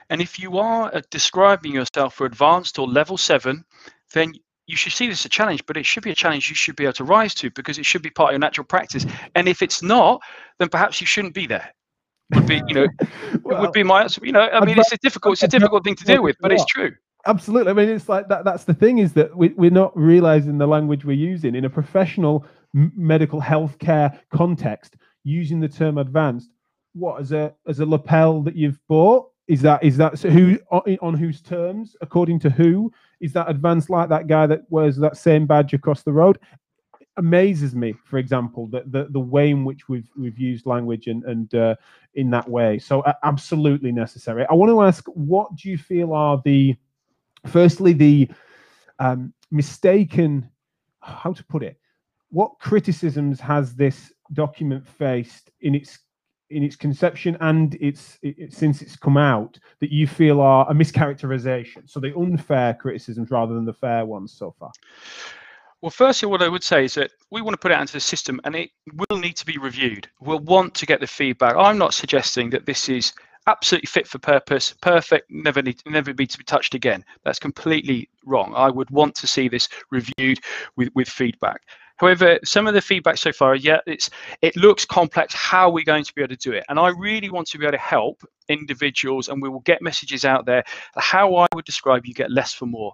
And 0.09 0.21
if 0.21 0.39
you 0.39 0.57
are 0.57 0.93
uh, 0.93 1.01
describing 1.09 1.73
yourself 1.73 2.15
for 2.15 2.25
advanced 2.25 2.77
or 2.79 2.87
level 2.87 3.17
seven, 3.17 3.65
then 4.13 4.33
you 4.67 4.75
should 4.75 4.93
see 4.93 5.07
this 5.07 5.21
as 5.21 5.25
a 5.25 5.29
challenge, 5.29 5.65
but 5.65 5.77
it 5.77 5.85
should 5.85 6.03
be 6.03 6.11
a 6.11 6.15
challenge 6.15 6.49
you 6.49 6.55
should 6.55 6.75
be 6.75 6.83
able 6.83 6.93
to 6.93 7.03
rise 7.03 7.33
to 7.35 7.51
because 7.51 7.77
it 7.77 7.85
should 7.85 8.01
be 8.01 8.09
part 8.09 8.29
of 8.29 8.33
your 8.33 8.39
natural 8.39 8.65
practice. 8.65 9.05
And 9.35 9.47
if 9.47 9.61
it's 9.61 9.81
not, 9.81 10.21
then 10.59 10.69
perhaps 10.69 10.99
you 11.01 11.07
shouldn't 11.07 11.33
be 11.33 11.45
there. 11.45 11.73
Would 12.33 12.47
be, 12.47 12.61
you 12.67 12.73
know, 12.73 12.87
it 13.01 13.43
would 13.43 13.71
be 13.71 13.83
my 13.83 14.03
answer. 14.03 14.21
You 14.23 14.31
know, 14.31 14.41
I 14.41 14.65
mean, 14.65 14.79
it's 14.79 14.91
a 14.91 14.97
difficult, 14.97 15.33
it's 15.33 15.43
a 15.43 15.47
difficult 15.59 15.83
thing 15.83 15.95
to 15.95 16.03
deal 16.03 16.23
with, 16.23 16.35
but 16.39 16.51
it's 16.51 16.65
true. 16.65 16.91
absolutely. 17.27 17.71
I 17.71 17.73
mean, 17.73 17.89
it's 17.89 18.09
like 18.09 18.27
that. 18.29 18.45
That's 18.45 18.63
the 18.63 18.73
thing 18.73 18.97
is 18.97 19.13
that 19.13 19.35
we, 19.35 19.49
we're 19.49 19.69
not 19.69 19.95
realizing 19.95 20.57
the 20.57 20.67
language 20.67 21.05
we're 21.05 21.13
using 21.13 21.53
in 21.53 21.65
a 21.65 21.69
professional 21.69 22.45
medical 22.73 23.41
healthcare 23.41 24.19
context. 24.31 24.95
Using 25.27 25.59
the 25.59 25.67
term 25.67 25.97
advanced, 25.97 26.51
what 26.93 27.19
as 27.19 27.31
a 27.31 27.53
as 27.67 27.79
a 27.79 27.85
lapel 27.85 28.43
that 28.43 28.55
you've 28.55 28.79
bought 28.87 29.31
is 29.47 29.61
that 29.61 29.83
is 29.83 29.97
that 29.97 30.17
so 30.17 30.29
who 30.29 30.57
on, 30.71 31.13
whose 31.13 31.41
terms 31.41 31.95
according 32.01 32.39
to 32.39 32.49
who 32.49 32.91
is 33.19 33.33
that 33.33 33.49
advanced 33.49 33.89
like 33.89 34.09
that 34.09 34.27
guy 34.27 34.47
that 34.47 34.63
wears 34.69 34.97
that 34.97 35.17
same 35.17 35.45
badge 35.45 35.73
across 35.73 36.01
the 36.03 36.11
road? 36.11 36.39
Amazes 37.17 37.75
me 37.75 37.93
for 38.05 38.17
example 38.17 38.67
that 38.67 38.91
the, 38.91 39.07
the 39.11 39.19
way 39.19 39.51
in 39.51 39.63
which 39.63 39.87
we've 39.87 40.09
we've 40.17 40.39
used 40.39 40.65
language 40.65 41.07
and 41.07 41.23
and 41.25 41.53
uh, 41.53 41.75
in 42.15 42.29
that 42.31 42.49
way. 42.49 42.79
So 42.79 43.01
uh, 43.01 43.13
absolutely 43.23 43.91
necessary. 43.91 44.45
I 44.49 44.53
want 44.53 44.71
to 44.71 44.81
ask 44.81 45.05
what 45.07 45.55
do 45.55 45.69
you 45.69 45.77
feel 45.77 46.13
are 46.13 46.41
the 46.43 46.75
firstly 47.45 47.93
the 47.93 48.29
um, 48.99 49.33
mistaken 49.51 50.49
how 51.01 51.33
to 51.33 51.43
put 51.43 51.61
it? 51.61 51.77
What 52.31 52.57
criticisms 52.59 53.39
has 53.39 53.75
this 53.75 54.11
document 54.33 54.87
faced 54.87 55.51
in 55.61 55.75
its 55.75 55.99
in 56.49 56.63
its 56.63 56.75
conception 56.75 57.37
and 57.41 57.75
its 57.75 58.19
it, 58.21 58.53
since 58.53 58.81
it's 58.81 58.95
come 58.95 59.17
out 59.17 59.57
that 59.79 59.91
you 59.91 60.07
feel 60.07 60.41
are 60.41 60.69
a 60.69 60.73
mischaracterization 60.73 61.89
so 61.89 61.99
the 61.99 62.15
unfair 62.15 62.73
criticisms 62.73 63.31
rather 63.31 63.53
than 63.53 63.65
the 63.65 63.73
fair 63.73 64.05
ones 64.05 64.31
so 64.31 64.53
far 64.59 64.71
Well, 65.81 65.91
firstly, 65.91 66.27
what 66.27 66.41
I 66.41 66.49
would 66.49 66.63
say 66.63 66.85
is 66.85 66.95
that 66.95 67.11
we 67.29 67.41
want 67.41 67.53
to 67.53 67.59
put 67.59 67.71
it 67.71 67.79
into 67.79 67.93
the 67.93 67.99
system 67.99 68.39
and 68.43 68.55
it 68.55 68.71
will 69.09 69.19
need 69.19 69.35
to 69.35 69.45
be 69.45 69.57
reviewed. 69.59 70.09
We'll 70.19 70.39
want 70.39 70.73
to 70.75 70.85
get 70.85 70.99
the 70.99 71.07
feedback. 71.07 71.55
I'm 71.55 71.77
not 71.77 71.93
suggesting 71.93 72.49
that 72.51 72.65
this 72.65 72.89
is 72.89 73.13
absolutely 73.47 73.87
fit 73.87 74.07
for 74.07 74.17
purpose, 74.17 74.73
perfect, 74.81 75.29
never 75.29 75.61
need 75.61 75.81
never 75.85 76.13
be 76.13 76.25
to 76.25 76.37
be 76.37 76.43
touched 76.43 76.73
again. 76.73 77.03
That's 77.23 77.39
completely 77.39 78.09
wrong. 78.25 78.53
I 78.55 78.69
would 78.69 78.89
want 78.89 79.15
to 79.15 79.27
see 79.27 79.47
this 79.47 79.69
reviewed 79.91 80.39
with, 80.75 80.89
with 80.95 81.07
feedback. 81.07 81.61
However, 81.97 82.39
some 82.43 82.67
of 82.67 82.73
the 82.73 82.81
feedback 82.81 83.17
so 83.17 83.31
far, 83.31 83.55
yeah, 83.55 83.79
it's 83.87 84.09
it 84.41 84.55
looks 84.55 84.85
complex. 84.85 85.33
How 85.33 85.69
are 85.69 85.71
we 85.71 85.83
going 85.83 86.03
to 86.03 86.13
be 86.13 86.21
able 86.21 86.35
to 86.35 86.49
do 86.49 86.51
it? 86.51 86.65
And 86.69 86.79
I 86.79 86.89
really 86.89 87.29
want 87.29 87.47
to 87.47 87.57
be 87.57 87.65
able 87.65 87.73
to 87.73 87.77
help 87.77 88.23
individuals, 88.49 89.29
and 89.29 89.41
we 89.41 89.49
will 89.49 89.61
get 89.61 89.81
messages 89.81 90.25
out 90.25 90.45
there. 90.45 90.63
How 90.95 91.35
I 91.35 91.47
would 91.53 91.65
describe 91.65 92.05
you 92.05 92.13
get 92.13 92.31
less 92.31 92.53
for 92.53 92.65
more 92.65 92.93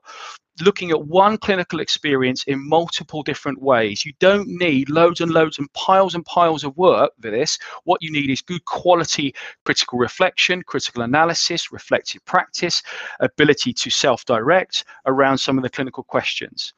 looking 0.60 0.92
at 0.92 1.08
one 1.08 1.38
clinical 1.38 1.80
experience 1.80 2.44
in 2.46 2.68
multiple 2.68 3.24
different 3.24 3.62
ways. 3.62 4.06
You 4.06 4.14
don't 4.20 4.48
need 4.48 4.90
loads 4.90 5.22
and 5.22 5.32
loads 5.32 5.60
and 5.60 5.72
piles 5.74 6.16
and 6.16 6.26
piles 6.26 6.64
of 6.64 6.76
work 6.78 7.12
for 7.22 7.32
this. 7.32 7.58
What 7.84 8.02
you 8.02 8.12
need 8.12 8.30
is 8.30 8.42
good 8.42 8.64
quality 8.66 9.34
critical 9.66 9.98
reflection, 9.98 10.62
critical 10.64 11.04
analysis, 11.04 11.72
reflective 11.72 12.24
practice, 12.26 12.84
ability 13.20 13.74
to 13.74 13.90
self 13.90 14.26
direct 14.26 14.84
around 15.06 15.38
some 15.38 15.58
of 15.58 15.64
the 15.64 15.70
clinical 15.70 16.04
questions. 16.04 16.74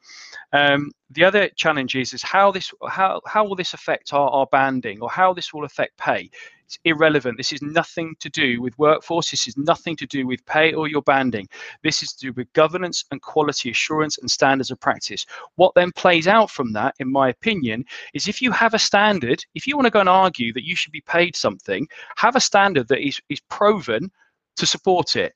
Um, 0.52 0.92
the 1.10 1.24
other 1.24 1.48
challenge 1.56 1.96
is, 1.96 2.12
is 2.12 2.22
how 2.22 2.52
this 2.52 2.72
how 2.88 3.20
how 3.26 3.44
will 3.44 3.56
this 3.56 3.74
affect 3.74 4.12
our, 4.12 4.30
our 4.30 4.46
banding 4.46 5.00
or 5.00 5.10
how 5.10 5.32
this 5.32 5.52
will 5.52 5.64
affect 5.64 5.96
pay 5.98 6.30
it's 6.64 6.78
irrelevant. 6.84 7.36
This 7.36 7.52
is 7.52 7.62
nothing 7.62 8.14
to 8.20 8.30
do 8.30 8.60
with 8.60 8.78
workforce. 8.78 9.30
This 9.30 9.46
is 9.46 9.56
nothing 9.56 9.96
to 9.96 10.06
do 10.06 10.26
with 10.26 10.44
pay 10.46 10.72
or 10.72 10.88
your 10.88 11.02
banding. 11.02 11.48
This 11.82 12.02
is 12.02 12.12
to 12.14 12.26
do 12.26 12.32
with 12.32 12.52
governance 12.52 13.04
and 13.10 13.20
quality 13.20 13.70
assurance 13.70 14.18
and 14.18 14.30
standards 14.30 14.70
of 14.70 14.80
practice. 14.80 15.26
What 15.56 15.74
then 15.74 15.92
plays 15.92 16.26
out 16.26 16.50
from 16.50 16.72
that 16.72 16.94
in 16.98 17.10
my 17.10 17.28
opinion 17.28 17.84
is 18.14 18.28
if 18.28 18.40
you 18.40 18.50
have 18.52 18.74
a 18.74 18.78
standard 18.78 19.44
if 19.54 19.66
you 19.66 19.76
want 19.76 19.86
to 19.86 19.90
go 19.90 20.00
and 20.00 20.08
argue 20.08 20.52
that 20.52 20.64
you 20.64 20.76
should 20.76 20.92
be 20.92 21.02
paid 21.02 21.36
something 21.36 21.86
have 22.16 22.36
a 22.36 22.40
standard 22.40 22.88
that 22.88 23.06
is 23.06 23.20
is 23.28 23.40
proven 23.48 24.10
to 24.56 24.66
support 24.66 25.16
it 25.16 25.34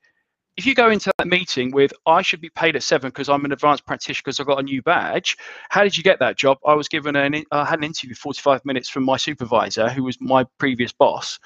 if 0.59 0.67
you 0.67 0.75
go 0.75 0.91
into 0.91 1.11
that 1.17 1.27
meeting 1.27 1.71
with 1.71 1.93
i 2.05 2.21
should 2.21 2.41
be 2.41 2.51
paid 2.51 2.77
at 2.77 2.83
seven 2.83 3.09
because 3.09 3.29
i'm 3.29 3.45
an 3.45 3.53
advanced 3.53 3.87
practitioner 3.87 4.23
because 4.25 4.41
i've 4.41 4.47
got 4.47 4.59
a 4.59 4.63
new 4.63 4.83
badge 4.83 5.39
how 5.71 5.83
did 5.83 5.97
you 5.97 6.03
get 6.03 6.19
that 6.19 6.37
job? 6.37 6.59
I 6.67 6.75
was 6.75 6.89
given 6.89 7.17
an 7.17 7.45
i 7.53 7.65
had 7.65 7.79
an 7.79 7.85
interview 7.85 8.15
45 8.15 8.65
minutes 8.65 8.89
from 8.89 9.05
my 9.05 9.17
supervisor 9.17 9.89
who 9.89 10.03
was 10.03 10.21
my 10.21 10.45
previous 10.59 10.93
boss. 10.93 11.39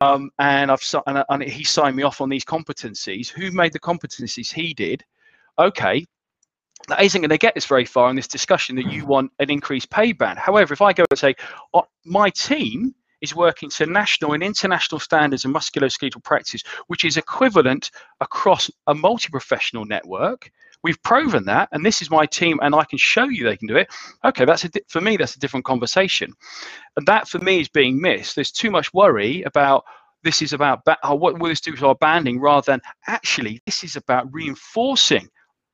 Um, 0.00 0.30
and 0.38 0.72
i've 0.72 0.82
and, 1.06 1.24
and 1.28 1.42
he 1.42 1.62
signed 1.62 1.94
me 1.94 2.02
off 2.02 2.20
on 2.20 2.28
these 2.28 2.44
competencies. 2.44 3.28
Who 3.28 3.52
made 3.52 3.72
the 3.72 3.78
competencies? 3.78 4.52
He 4.52 4.74
did. 4.74 5.04
Okay. 5.58 6.04
That 6.88 7.02
isn't 7.02 7.20
going 7.20 7.30
to 7.30 7.38
get 7.38 7.56
us 7.56 7.66
very 7.66 7.84
far 7.84 8.10
in 8.10 8.16
this 8.16 8.28
discussion 8.28 8.76
that 8.76 8.90
you 8.90 9.06
want 9.06 9.30
an 9.38 9.50
increased 9.50 9.90
pay 9.90 10.12
band. 10.12 10.38
However 10.38 10.72
if 10.72 10.82
i 10.82 10.92
go 10.92 11.04
and 11.10 11.18
say 11.18 11.34
oh, 11.74 11.84
my 12.04 12.30
team 12.30 12.94
is 13.20 13.34
working 13.34 13.70
to 13.70 13.86
national 13.86 14.32
and 14.32 14.42
international 14.42 15.00
standards 15.00 15.44
in 15.44 15.52
musculoskeletal 15.52 16.22
practice 16.22 16.62
which 16.86 17.04
is 17.04 17.16
equivalent 17.16 17.90
across 18.20 18.70
a 18.86 18.94
multi-professional 18.94 19.84
network. 19.84 20.50
We've 20.82 21.02
proven 21.02 21.44
that 21.46 21.68
and 21.72 21.84
this 21.84 22.02
is 22.02 22.10
my 22.10 22.26
team 22.26 22.58
and 22.62 22.74
i 22.74 22.84
can 22.84 22.98
show 22.98 23.24
you 23.24 23.44
they 23.44 23.56
can 23.56 23.68
do 23.68 23.76
it. 23.76 23.88
Okay 24.24 24.44
that's 24.44 24.64
a 24.64 24.68
di- 24.68 24.82
for 24.88 25.00
me 25.00 25.16
that's 25.16 25.34
a 25.34 25.40
different 25.40 25.64
conversation. 25.64 26.32
And 26.96 27.06
that 27.06 27.28
for 27.28 27.38
me 27.38 27.60
is 27.60 27.68
being 27.68 28.00
missed. 28.00 28.34
There's 28.34 28.52
too 28.52 28.70
much 28.70 28.92
worry 28.92 29.42
about 29.42 29.84
this 30.22 30.42
is 30.42 30.52
about 30.52 30.84
ba- 30.84 30.98
oh, 31.02 31.14
what 31.14 31.38
will 31.38 31.48
this 31.48 31.60
do 31.60 31.74
to 31.76 31.86
our 31.88 31.94
banding 31.94 32.40
rather 32.40 32.72
than 32.72 32.80
actually 33.06 33.60
this 33.66 33.84
is 33.84 33.96
about 33.96 34.32
reinforcing 34.32 35.28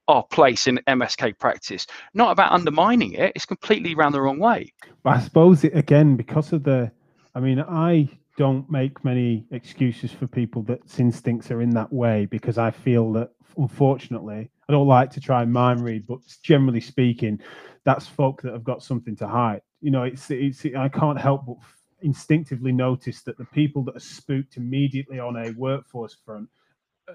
our 0.09 0.25
place 0.25 0.67
in 0.67 0.81
msk 0.89 1.39
practice. 1.39 1.87
Not 2.15 2.33
about 2.33 2.53
undermining 2.53 3.13
it 3.13 3.33
it's 3.35 3.47
completely 3.47 3.95
around 3.95 4.13
the 4.13 4.21
wrong 4.21 4.39
way. 4.39 4.73
But 5.03 5.17
I 5.17 5.21
suppose 5.21 5.65
it 5.65 5.77
again 5.77 6.17
because 6.17 6.53
of 6.53 6.63
the. 6.63 6.91
I 7.35 7.41
mean, 7.41 7.61
I 7.61 8.09
don't 8.37 8.71
make 8.71 9.05
many 9.05 9.47
excuses 9.51 10.11
for 10.11 10.27
people 10.27 10.63
that's 10.63 10.99
instincts 10.99 11.51
are 11.51 11.63
in 11.63 11.71
that 11.71 11.93
way 11.93 12.27
because 12.27 12.59
I 12.59 12.71
feel 12.71 13.13
that 13.13 13.31
unfortunately 13.57 14.51
I 14.69 14.73
don't 14.73 14.89
like 14.89 15.11
to 15.13 15.21
try 15.21 15.43
and 15.43 15.53
mind 15.53 15.83
read, 15.83 16.07
but 16.07 16.21
generally 16.43 16.81
speaking, 16.81 17.41
that's 17.85 18.07
folk 18.07 18.43
that 18.43 18.53
have 18.53 18.65
got 18.65 18.83
something 18.83 19.17
to 19.17 19.29
hide. 19.29 19.61
You 19.81 19.91
know, 19.91 20.05
it's 20.05 20.31
it's 20.31 20.65
I 20.77 20.89
can't 20.89 21.21
help 21.21 21.47
but 21.47 21.57
instinctively 22.03 22.73
notice 22.73 23.23
that 23.23 23.39
the 23.39 23.45
people 23.47 23.85
that 23.85 23.97
are 23.97 24.01
spooked 24.01 24.57
immediately 24.57 25.19
on 25.19 25.37
a 25.37 25.53
workforce 25.53 26.17
front 26.25 26.49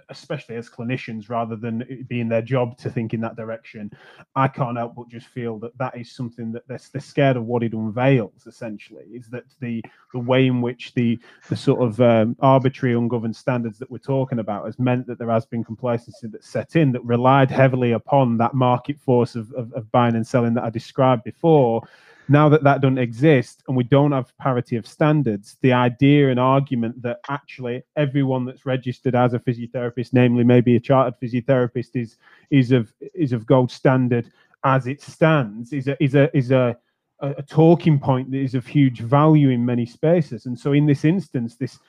especially 0.09 0.55
as 0.55 0.69
clinicians 0.69 1.29
rather 1.29 1.55
than 1.55 1.81
it 1.83 2.07
being 2.07 2.27
their 2.27 2.41
job 2.41 2.77
to 2.77 2.89
think 2.89 3.13
in 3.13 3.21
that 3.21 3.35
direction 3.35 3.89
i 4.35 4.47
can't 4.47 4.77
help 4.77 4.95
but 4.95 5.07
just 5.07 5.27
feel 5.27 5.57
that 5.57 5.75
that 5.77 5.97
is 5.97 6.11
something 6.11 6.51
that 6.51 6.67
they're, 6.67 6.79
they're 6.91 7.01
scared 7.01 7.37
of 7.37 7.45
what 7.45 7.63
it 7.63 7.73
unveils 7.73 8.45
essentially 8.47 9.05
is 9.13 9.27
that 9.29 9.45
the 9.61 9.81
the 10.13 10.19
way 10.19 10.47
in 10.47 10.61
which 10.61 10.93
the 10.93 11.17
the 11.49 11.55
sort 11.55 11.81
of 11.81 12.01
um, 12.01 12.35
arbitrary 12.41 12.95
ungoverned 12.95 13.35
standards 13.35 13.79
that 13.79 13.89
we're 13.89 13.97
talking 13.97 14.39
about 14.39 14.65
has 14.65 14.77
meant 14.77 15.07
that 15.07 15.17
there 15.17 15.29
has 15.29 15.45
been 15.45 15.63
complacency 15.63 16.27
that's 16.27 16.49
set 16.49 16.75
in 16.75 16.91
that 16.91 17.03
relied 17.03 17.49
heavily 17.49 17.93
upon 17.93 18.37
that 18.37 18.53
market 18.53 18.99
force 18.99 19.35
of, 19.35 19.51
of, 19.53 19.71
of 19.73 19.89
buying 19.91 20.15
and 20.15 20.27
selling 20.27 20.53
that 20.53 20.63
i 20.63 20.69
described 20.69 21.23
before 21.23 21.81
now 22.29 22.49
that 22.49 22.63
that 22.63 22.81
doesn't 22.81 22.97
exist 22.97 23.63
and 23.67 23.77
we 23.77 23.83
don't 23.83 24.11
have 24.11 24.37
parity 24.37 24.75
of 24.75 24.85
standards 24.85 25.57
the 25.61 25.71
idea 25.71 26.29
and 26.29 26.39
argument 26.39 27.01
that 27.01 27.19
actually 27.29 27.83
everyone 27.95 28.45
that's 28.45 28.65
registered 28.65 29.15
as 29.15 29.33
a 29.33 29.39
physiotherapist 29.39 30.09
namely 30.13 30.43
maybe 30.43 30.75
a 30.75 30.79
chartered 30.79 31.19
physiotherapist 31.21 31.95
is 31.95 32.17
is 32.51 32.71
of 32.71 32.93
is 33.13 33.33
of 33.33 33.45
gold 33.45 33.71
standard 33.71 34.31
as 34.63 34.87
it 34.87 35.01
stands 35.01 35.71
is 35.71 35.87
a 35.87 36.03
is 36.03 36.15
a 36.15 36.35
is 36.37 36.51
a 36.51 36.77
a 37.19 37.41
talking 37.41 37.99
point 37.99 38.29
that 38.31 38.37
is 38.37 38.53
of 38.53 38.67
huge 38.67 38.99
value 38.99 39.49
in 39.49 39.65
many 39.65 39.85
spaces. 39.85 40.45
And 40.45 40.57
so 40.57 40.73
in 40.73 40.85
this 40.85 41.03
instance 41.03 41.55
this 41.55 41.79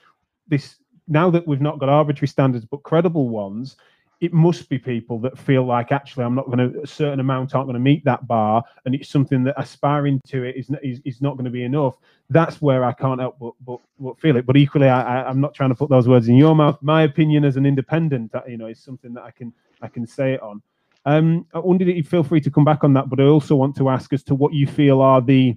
this 0.47 0.77
now 1.07 1.31
that 1.31 1.47
we've 1.47 1.61
not 1.61 1.79
got 1.79 1.89
arbitrary 1.89 2.29
standards 2.29 2.65
but 2.65 2.83
credible 2.83 3.29
ones 3.29 3.77
it 4.21 4.33
must 4.33 4.69
be 4.69 4.79
people 4.79 5.21
that 5.21 5.39
feel 5.39 5.65
like 5.65 5.93
actually 5.93 6.25
I'm 6.25 6.35
not 6.35 6.47
going 6.47 6.59
to 6.59 6.83
a 6.83 6.87
certain 6.87 7.21
amount 7.21 7.55
aren't 7.55 7.69
going 7.69 7.75
to 7.75 7.81
meet 7.81 8.05
that 8.05 8.27
bar, 8.27 8.65
and 8.85 8.95
it's 8.95 9.09
something 9.09 9.45
that 9.45 9.55
aspiring 9.61 10.21
to 10.29 10.43
it 10.43 10.57
is 10.57 10.71
is, 10.83 11.01
is 11.05 11.23
not 11.23 11.37
going 11.37 11.45
to 11.45 11.51
be 11.51 11.63
enough. 11.63 11.97
That's 12.29 12.61
where 12.61 12.85
I 12.85 12.93
can't 12.93 13.21
help 13.21 13.39
but 13.39 13.55
but, 13.65 13.81
but 14.01 14.19
feel 14.19 14.37
it. 14.37 14.47
But 14.47 14.57
equally, 14.57 14.89
I, 14.89 15.23
I, 15.23 15.31
am 15.31 15.41
not 15.41 15.55
trying 15.55 15.71
to 15.71 15.77
put 15.77 15.89
those 15.89 16.09
words 16.09 16.29
in 16.29 16.35
your 16.35 16.57
mouth. 16.57 16.79
My 16.83 17.03
opinion 17.03 17.45
as 17.45 17.57
an 17.57 17.65
independent, 17.65 18.33
you 18.49 18.57
know, 18.57 18.67
is 18.67 18.81
something 18.81 19.15
that 19.15 19.23
I 19.23 19.31
can 19.31 19.53
I 19.83 19.89
can 19.89 20.07
say 20.07 20.35
it 20.35 20.43
on. 20.43 20.63
Um, 21.05 21.47
I 21.55 21.61
wonder 21.61 21.85
that 21.85 21.95
you 21.95 22.03
feel 22.03 22.25
free 22.25 22.41
to 22.41 22.51
come 22.51 22.65
back 22.65 22.83
on 22.83 22.93
that, 22.95 23.09
but 23.09 23.21
I 23.21 23.25
also 23.25 23.55
want 23.55 23.77
to 23.77 23.89
ask 23.89 24.13
as 24.13 24.25
to 24.25 24.35
what 24.35 24.53
you 24.53 24.67
feel 24.67 25.01
are 25.01 25.21
the 25.21 25.57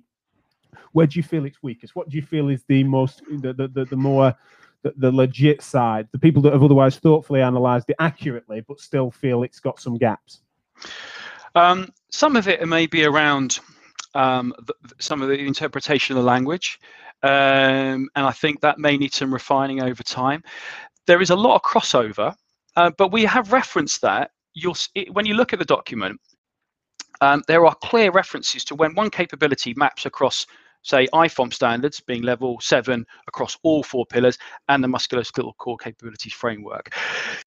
where 0.93 1.08
do 1.08 1.17
you 1.17 1.24
feel 1.24 1.45
it's 1.45 1.63
weakest? 1.63 1.95
What 1.95 2.10
do 2.10 2.15
you 2.15 2.21
feel 2.21 2.50
is 2.50 2.63
the 2.67 2.84
most 2.84 3.24
the 3.28 3.54
the, 3.54 3.67
the, 3.67 3.86
the 3.86 3.97
more 3.97 4.36
the, 4.84 4.94
the 4.98 5.12
legit 5.12 5.62
side, 5.62 6.08
the 6.12 6.20
people 6.20 6.41
that 6.44 6.54
have 6.54 6.63
otherwise 6.63 6.98
thoughtfully 6.98 7.41
analysed 7.41 7.89
it 7.89 7.96
accurately, 8.00 8.62
but 8.62 8.80
still 8.80 9.12
feel 9.12 9.44
it's 9.44 9.60
got 9.60 9.80
some 9.80 9.98
gaps? 9.98 10.41
Um, 11.56 11.89
some 12.10 12.36
of 12.36 12.48
it 12.48 12.65
may 12.67 12.88
be 12.88 13.06
around 13.06 13.60
um, 14.15 14.54
the, 14.65 14.74
some 15.00 15.22
of 15.22 15.30
the 15.30 15.38
interpretation 15.38 16.17
of 16.17 16.24
the 16.24 16.28
language, 16.28 16.80
um, 17.24 18.10
and 18.15 18.26
I 18.26 18.32
think 18.32 18.62
that 18.62 18.80
may 18.80 18.98
need 18.98 19.13
some 19.13 19.34
refining 19.34 19.82
over 19.82 20.04
time. 20.04 20.44
There 21.08 21.22
is 21.22 21.30
a 21.30 21.36
lot 21.36 21.56
of 21.56 21.62
crossover, 21.62 22.36
uh, 22.76 22.91
but 22.98 23.12
we 23.12 23.24
have 23.26 23.52
referenced 23.52 24.02
that. 24.02 24.32
You'll 24.54 24.76
when 25.12 25.26
you 25.26 25.36
look 25.36 25.54
at 25.54 25.60
the 25.60 25.65
document, 25.65 26.20
um, 27.22 27.44
there 27.48 27.65
are 27.65 27.76
clear 27.76 28.12
references 28.12 28.65
to 28.65 28.76
when 28.76 28.96
one 28.96 29.10
capability 29.10 29.74
maps 29.78 30.06
across 30.06 30.46
say 30.84 31.08
IFOM 31.13 31.54
standards 31.54 32.00
being 32.00 32.24
level 32.24 32.60
seven 32.60 33.06
across 33.28 33.58
all 33.63 33.84
four 33.84 34.06
pillars 34.06 34.38
and 34.70 34.84
the 34.84 34.88
musculoskeletal 34.88 35.56
core 35.58 35.78
capabilities 35.78 36.34
framework. 36.34 36.94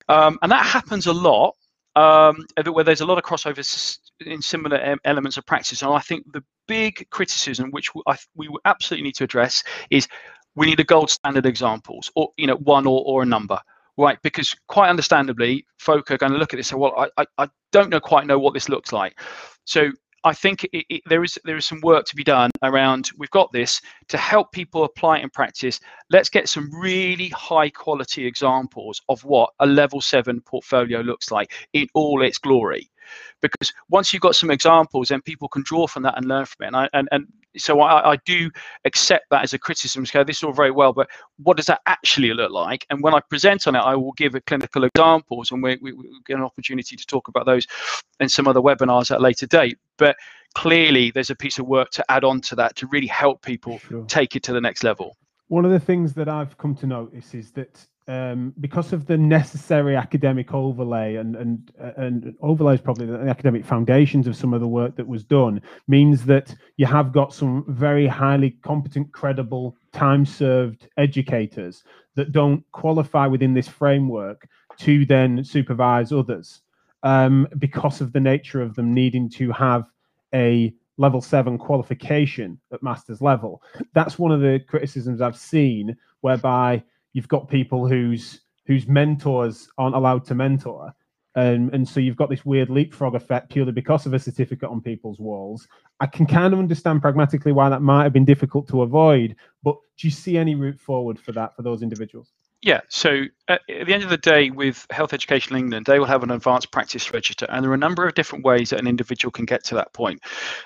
Um, 0.08 0.38
and 0.42 0.52
that 0.52 0.64
happens 0.64 1.06
a 1.06 1.12
lot 1.12 1.56
um, 1.96 2.44
where 2.72 2.84
there's 2.84 3.00
a 3.00 3.06
lot 3.06 3.18
of 3.18 3.24
crossovers 3.24 3.98
in 4.26 4.42
similar 4.42 4.96
elements 5.04 5.36
of 5.36 5.46
practice. 5.46 5.82
And 5.82 5.92
I 5.92 6.00
think 6.00 6.30
the 6.32 6.42
big 6.66 7.08
criticism, 7.10 7.70
which 7.70 7.90
we 8.34 8.48
absolutely 8.64 9.04
need 9.04 9.14
to 9.16 9.24
address, 9.24 9.62
is 9.90 10.08
we 10.56 10.66
need 10.66 10.80
a 10.80 10.84
gold 10.84 11.10
standard 11.10 11.46
examples, 11.46 12.10
or 12.14 12.30
you 12.36 12.46
know, 12.46 12.56
one 12.56 12.86
or, 12.86 13.02
or 13.04 13.22
a 13.22 13.26
number, 13.26 13.58
right? 13.96 14.18
Because 14.22 14.54
quite 14.68 14.88
understandably, 14.88 15.66
folk 15.78 16.10
are 16.10 16.18
going 16.18 16.32
to 16.32 16.38
look 16.38 16.52
at 16.52 16.56
this 16.56 16.70
and 16.72 16.78
say, 16.78 16.80
well, 16.80 16.94
I, 16.96 17.22
I, 17.22 17.44
I 17.44 17.48
don't 17.72 17.90
know 17.90 18.00
quite 18.00 18.26
know 18.26 18.38
what 18.38 18.54
this 18.54 18.68
looks 18.68 18.92
like. 18.92 19.18
So 19.64 19.90
I 20.24 20.32
think 20.32 20.64
it, 20.64 20.86
it, 20.88 21.02
there 21.06 21.22
is 21.22 21.38
there 21.44 21.56
is 21.56 21.66
some 21.66 21.80
work 21.82 22.06
to 22.06 22.16
be 22.16 22.24
done 22.24 22.50
around. 22.62 23.10
We've 23.18 23.30
got 23.30 23.52
this 23.52 23.80
to 24.08 24.16
help 24.16 24.52
people 24.52 24.84
apply 24.84 25.18
it 25.18 25.22
in 25.22 25.30
practice. 25.30 25.80
Let's 26.10 26.30
get 26.30 26.48
some 26.48 26.70
really 26.74 27.28
high 27.28 27.68
quality 27.70 28.26
examples 28.26 29.02
of 29.08 29.22
what 29.24 29.50
a 29.60 29.66
level 29.66 30.00
seven 30.00 30.40
portfolio 30.40 31.00
looks 31.00 31.30
like 31.30 31.52
in 31.74 31.86
all 31.94 32.22
its 32.22 32.38
glory 32.38 32.90
because 33.42 33.72
once 33.90 34.12
you've 34.12 34.22
got 34.22 34.34
some 34.34 34.50
examples 34.50 35.08
then 35.08 35.20
people 35.20 35.48
can 35.48 35.62
draw 35.66 35.86
from 35.86 36.02
that 36.02 36.16
and 36.16 36.26
learn 36.26 36.46
from 36.46 36.64
it 36.64 36.66
and 36.68 36.76
I, 36.76 36.88
and, 36.94 37.08
and 37.12 37.26
so 37.56 37.80
I, 37.80 38.12
I 38.12 38.16
do 38.24 38.50
accept 38.84 39.26
that 39.30 39.42
as 39.42 39.52
a 39.52 39.58
criticism 39.58 40.06
so 40.06 40.24
this 40.24 40.38
is 40.38 40.42
all 40.42 40.52
very 40.52 40.70
well 40.70 40.92
but 40.92 41.08
what 41.38 41.56
does 41.56 41.66
that 41.66 41.80
actually 41.86 42.32
look 42.32 42.50
like? 42.50 42.86
And 42.90 43.02
when 43.02 43.14
I 43.14 43.20
present 43.28 43.66
on 43.66 43.74
it 43.74 43.80
I 43.80 43.94
will 43.96 44.12
give 44.12 44.34
a 44.34 44.40
clinical 44.40 44.84
examples 44.84 45.50
and 45.50 45.62
we, 45.62 45.78
we, 45.80 45.92
we 45.92 46.08
get 46.26 46.36
an 46.36 46.42
opportunity 46.42 46.96
to 46.96 47.06
talk 47.06 47.28
about 47.28 47.46
those 47.46 47.66
in 48.20 48.28
some 48.28 48.48
other 48.48 48.60
webinars 48.60 49.10
at 49.10 49.18
a 49.18 49.22
later 49.22 49.46
date. 49.46 49.78
But 49.98 50.16
clearly 50.54 51.10
there's 51.10 51.30
a 51.30 51.36
piece 51.36 51.58
of 51.58 51.66
work 51.66 51.90
to 51.90 52.04
add 52.10 52.24
on 52.24 52.40
to 52.42 52.56
that 52.56 52.76
to 52.76 52.86
really 52.88 53.06
help 53.06 53.42
people 53.42 53.78
sure. 53.78 54.04
take 54.06 54.36
it 54.36 54.42
to 54.44 54.52
the 54.52 54.60
next 54.60 54.84
level. 54.84 55.16
One 55.48 55.64
of 55.64 55.70
the 55.70 55.80
things 55.80 56.14
that 56.14 56.28
I've 56.28 56.56
come 56.56 56.74
to 56.76 56.86
notice 56.86 57.34
is 57.34 57.50
that 57.52 57.86
um, 58.06 58.52
because 58.60 58.92
of 58.92 59.06
the 59.06 59.16
necessary 59.16 59.96
academic 59.96 60.52
overlay 60.52 61.16
and 61.16 61.36
and 61.36 61.72
and 61.96 62.34
overlay 62.42 62.74
is 62.74 62.80
probably 62.80 63.06
the 63.06 63.18
academic 63.18 63.64
foundations 63.64 64.26
of 64.26 64.36
some 64.36 64.52
of 64.52 64.60
the 64.60 64.68
work 64.68 64.94
that 64.96 65.06
was 65.06 65.24
done 65.24 65.60
means 65.88 66.26
that 66.26 66.54
you 66.76 66.84
have 66.86 67.12
got 67.12 67.32
some 67.32 67.64
very 67.68 68.06
highly 68.06 68.50
competent, 68.62 69.10
credible, 69.12 69.76
time-served 69.92 70.88
educators 70.98 71.82
that 72.14 72.32
don't 72.32 72.62
qualify 72.72 73.26
within 73.26 73.54
this 73.54 73.68
framework 73.68 74.48
to 74.76 75.06
then 75.06 75.42
supervise 75.42 76.12
others 76.12 76.60
um, 77.04 77.48
because 77.58 78.00
of 78.00 78.12
the 78.12 78.20
nature 78.20 78.60
of 78.60 78.74
them 78.74 78.92
needing 78.92 79.30
to 79.30 79.50
have 79.50 79.84
a 80.34 80.74
level 80.96 81.20
seven 81.20 81.58
qualification 81.58 82.58
at 82.72 82.82
master's 82.82 83.20
level. 83.20 83.62
That's 83.94 84.18
one 84.18 84.30
of 84.30 84.40
the 84.40 84.60
criticisms 84.68 85.20
I've 85.20 85.36
seen, 85.36 85.96
whereby 86.20 86.84
you've 87.14 87.28
got 87.28 87.48
people 87.48 87.88
whose 87.88 88.40
whose 88.66 88.86
mentors 88.86 89.68
aren't 89.78 89.94
allowed 89.94 90.24
to 90.26 90.34
mentor. 90.34 90.94
And, 91.36 91.74
and 91.74 91.86
so 91.86 91.98
you've 91.98 92.16
got 92.16 92.30
this 92.30 92.44
weird 92.44 92.70
leapfrog 92.70 93.14
effect 93.14 93.50
purely 93.50 93.72
because 93.72 94.06
of 94.06 94.14
a 94.14 94.18
certificate 94.18 94.70
on 94.70 94.80
people's 94.80 95.18
walls. 95.18 95.66
I 96.00 96.06
can 96.06 96.26
kind 96.26 96.54
of 96.54 96.60
understand 96.60 97.02
pragmatically 97.02 97.52
why 97.52 97.68
that 97.68 97.82
might 97.82 98.04
have 98.04 98.12
been 98.12 98.24
difficult 98.24 98.68
to 98.68 98.82
avoid, 98.82 99.34
but 99.62 99.76
do 99.98 100.06
you 100.06 100.12
see 100.12 100.38
any 100.38 100.54
route 100.54 100.78
forward 100.78 101.18
for 101.18 101.32
that 101.32 101.56
for 101.56 101.62
those 101.62 101.82
individuals? 101.82 102.32
Yeah, 102.64 102.80
so 102.88 103.24
at, 103.48 103.60
the 103.68 103.92
end 103.92 104.04
of 104.04 104.08
the 104.08 104.16
day, 104.16 104.48
with 104.48 104.86
Health 104.88 105.12
Education 105.12 105.54
England, 105.54 105.84
they 105.84 105.98
will 105.98 106.06
have 106.06 106.22
an 106.22 106.30
advanced 106.30 106.72
practice 106.72 107.12
register, 107.12 107.46
and 107.50 107.62
there 107.62 107.70
are 107.70 107.74
a 107.74 107.76
number 107.76 108.08
of 108.08 108.14
different 108.14 108.42
ways 108.42 108.70
that 108.70 108.80
an 108.80 108.86
individual 108.86 109.30
can 109.30 109.44
get 109.44 109.62
to 109.64 109.74
that 109.74 109.92
point. 109.92 110.22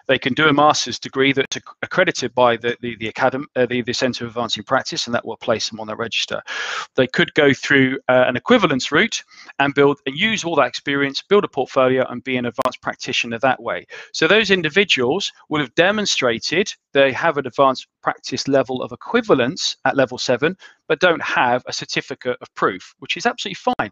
They 0.06 0.16
can 0.16 0.32
do 0.32 0.46
a 0.46 0.52
master's 0.52 1.00
degree 1.00 1.32
that's 1.32 1.58
accredited 1.82 2.36
by 2.36 2.56
the 2.56 2.76
the, 2.82 2.94
the 3.00 3.08
academy, 3.08 3.46
uh, 3.56 3.66
the, 3.66 3.82
the 3.82 3.92
Centre 3.92 4.24
of 4.24 4.30
Advancing 4.30 4.62
Practice, 4.62 5.08
and 5.08 5.14
that 5.16 5.26
will 5.26 5.38
place 5.38 5.70
them 5.70 5.80
on 5.80 5.88
that 5.88 5.96
register. 5.96 6.40
They 6.94 7.08
could 7.08 7.34
go 7.34 7.52
through 7.52 7.98
uh, 8.08 8.26
an 8.28 8.36
equivalence 8.36 8.92
route 8.92 9.20
and 9.58 9.74
build 9.74 9.98
and 10.06 10.16
use 10.16 10.44
all 10.44 10.54
that 10.54 10.68
experience, 10.68 11.20
build 11.20 11.42
a 11.42 11.48
portfolio, 11.48 12.06
and 12.08 12.22
be 12.22 12.36
an 12.36 12.46
advanced 12.46 12.80
practitioner 12.80 13.40
that 13.40 13.60
way. 13.60 13.88
So 14.12 14.28
those 14.28 14.52
individuals 14.52 15.32
will 15.48 15.58
have 15.58 15.74
demonstrated 15.74 16.72
they 16.92 17.10
have 17.10 17.38
an 17.38 17.46
advanced 17.48 17.88
practice 18.02 18.46
level 18.46 18.82
of 18.82 18.92
equivalence 18.92 19.76
at 19.84 19.96
level 19.96 20.16
seven, 20.16 20.56
but 20.88 21.00
don't 21.00 21.22
have 21.22 21.62
a 21.66 21.72
certificate 21.72 22.36
of 22.40 22.52
proof, 22.54 22.94
which 22.98 23.16
is 23.16 23.26
absolutely 23.26 23.74
fine. 23.78 23.90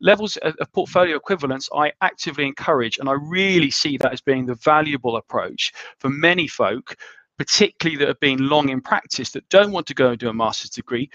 Levels 0.00 0.36
of 0.38 0.54
portfolio 0.74 1.16
equivalence, 1.16 1.68
I 1.74 1.92
actively 2.00 2.44
encourage, 2.44 2.98
and 2.98 3.08
I 3.08 3.12
really 3.12 3.70
see 3.70 3.96
that 3.98 4.12
as 4.12 4.20
being 4.20 4.44
the 4.44 4.56
valuable 4.56 5.16
approach 5.16 5.72
for 6.00 6.10
many 6.10 6.48
folk, 6.48 6.96
particularly 7.38 7.96
that 7.98 8.08
have 8.08 8.20
been 8.20 8.48
long 8.48 8.68
in 8.68 8.80
practice 8.80 9.30
that 9.30 9.48
don't 9.48 9.72
want 9.72 9.86
to 9.86 9.94
go 9.94 10.10
and 10.10 10.18
do 10.18 10.28
a 10.28 10.34
master's 10.34 10.70
degree, 10.70 11.08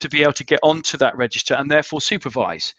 to 0.00 0.08
be 0.08 0.22
able 0.22 0.32
to 0.34 0.44
get 0.44 0.60
onto 0.62 0.98
that 0.98 1.16
register 1.16 1.54
and 1.54 1.70
therefore 1.70 2.00
supervise. 2.00 2.74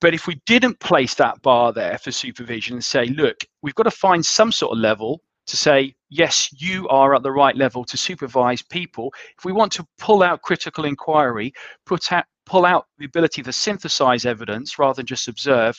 But 0.00 0.14
if 0.14 0.26
we 0.26 0.40
didn't 0.46 0.80
place 0.80 1.14
that 1.14 1.40
bar 1.42 1.72
there 1.72 1.98
for 1.98 2.10
supervision 2.10 2.74
and 2.74 2.84
say, 2.84 3.06
look, 3.06 3.36
we've 3.62 3.74
got 3.74 3.84
to 3.84 3.90
find 3.90 4.24
some 4.24 4.52
sort 4.52 4.72
of 4.72 4.78
level 4.78 5.20
to 5.46 5.56
say, 5.56 5.94
yes, 6.10 6.52
you 6.52 6.88
are 6.88 7.14
at 7.14 7.22
the 7.22 7.32
right 7.32 7.56
level 7.56 7.84
to 7.84 7.96
supervise 7.96 8.62
people. 8.62 9.12
If 9.38 9.44
we 9.44 9.52
want 9.52 9.72
to 9.72 9.86
pull 9.98 10.22
out 10.22 10.42
critical 10.42 10.84
inquiry, 10.84 11.52
put 11.86 12.12
out, 12.12 12.24
pull 12.44 12.66
out 12.66 12.86
the 12.98 13.06
ability 13.06 13.42
to 13.42 13.52
synthesize 13.52 14.26
evidence 14.26 14.78
rather 14.78 14.96
than 14.96 15.06
just 15.06 15.28
observe, 15.28 15.78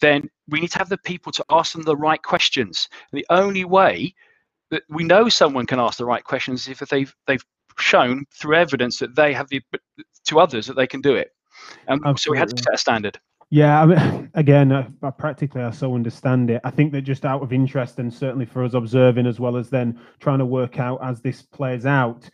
then 0.00 0.28
we 0.48 0.60
need 0.60 0.70
to 0.72 0.78
have 0.78 0.90
the 0.90 0.98
people 0.98 1.32
to 1.32 1.44
ask 1.50 1.72
them 1.72 1.82
the 1.82 1.96
right 1.96 2.22
questions. 2.22 2.88
And 3.10 3.18
the 3.18 3.26
only 3.30 3.64
way 3.64 4.14
that 4.70 4.82
we 4.88 5.02
know 5.02 5.28
someone 5.28 5.66
can 5.66 5.80
ask 5.80 5.98
the 5.98 6.04
right 6.04 6.22
questions 6.22 6.68
is 6.68 6.80
if 6.80 6.88
they've 6.88 7.12
they've 7.26 7.44
shown 7.78 8.24
through 8.32 8.56
evidence 8.56 8.98
that 8.98 9.16
they 9.16 9.32
have 9.32 9.48
the 9.48 9.62
to 10.26 10.38
others 10.38 10.66
that 10.66 10.76
they 10.76 10.86
can 10.86 11.00
do 11.00 11.14
it. 11.16 11.30
And 11.88 12.00
so 12.18 12.30
we 12.30 12.38
had 12.38 12.50
to 12.50 12.62
set 12.62 12.74
a 12.74 12.78
standard. 12.78 13.18
Yeah, 13.50 13.82
I 13.82 13.86
mean, 13.86 14.30
again, 14.34 14.96
practically, 15.18 15.62
I 15.62 15.70
so 15.70 15.94
understand 15.94 16.50
it. 16.50 16.60
I 16.64 16.70
think 16.70 16.92
that 16.92 17.02
just 17.02 17.24
out 17.24 17.42
of 17.42 17.52
interest, 17.52 17.98
and 17.98 18.12
certainly 18.12 18.46
for 18.46 18.64
us 18.64 18.74
observing, 18.74 19.26
as 19.26 19.40
well 19.40 19.56
as 19.56 19.68
then 19.70 20.00
trying 20.20 20.38
to 20.38 20.46
work 20.46 20.78
out 20.78 21.00
as 21.02 21.20
this 21.20 21.42
plays 21.42 21.84
out, 21.84 22.28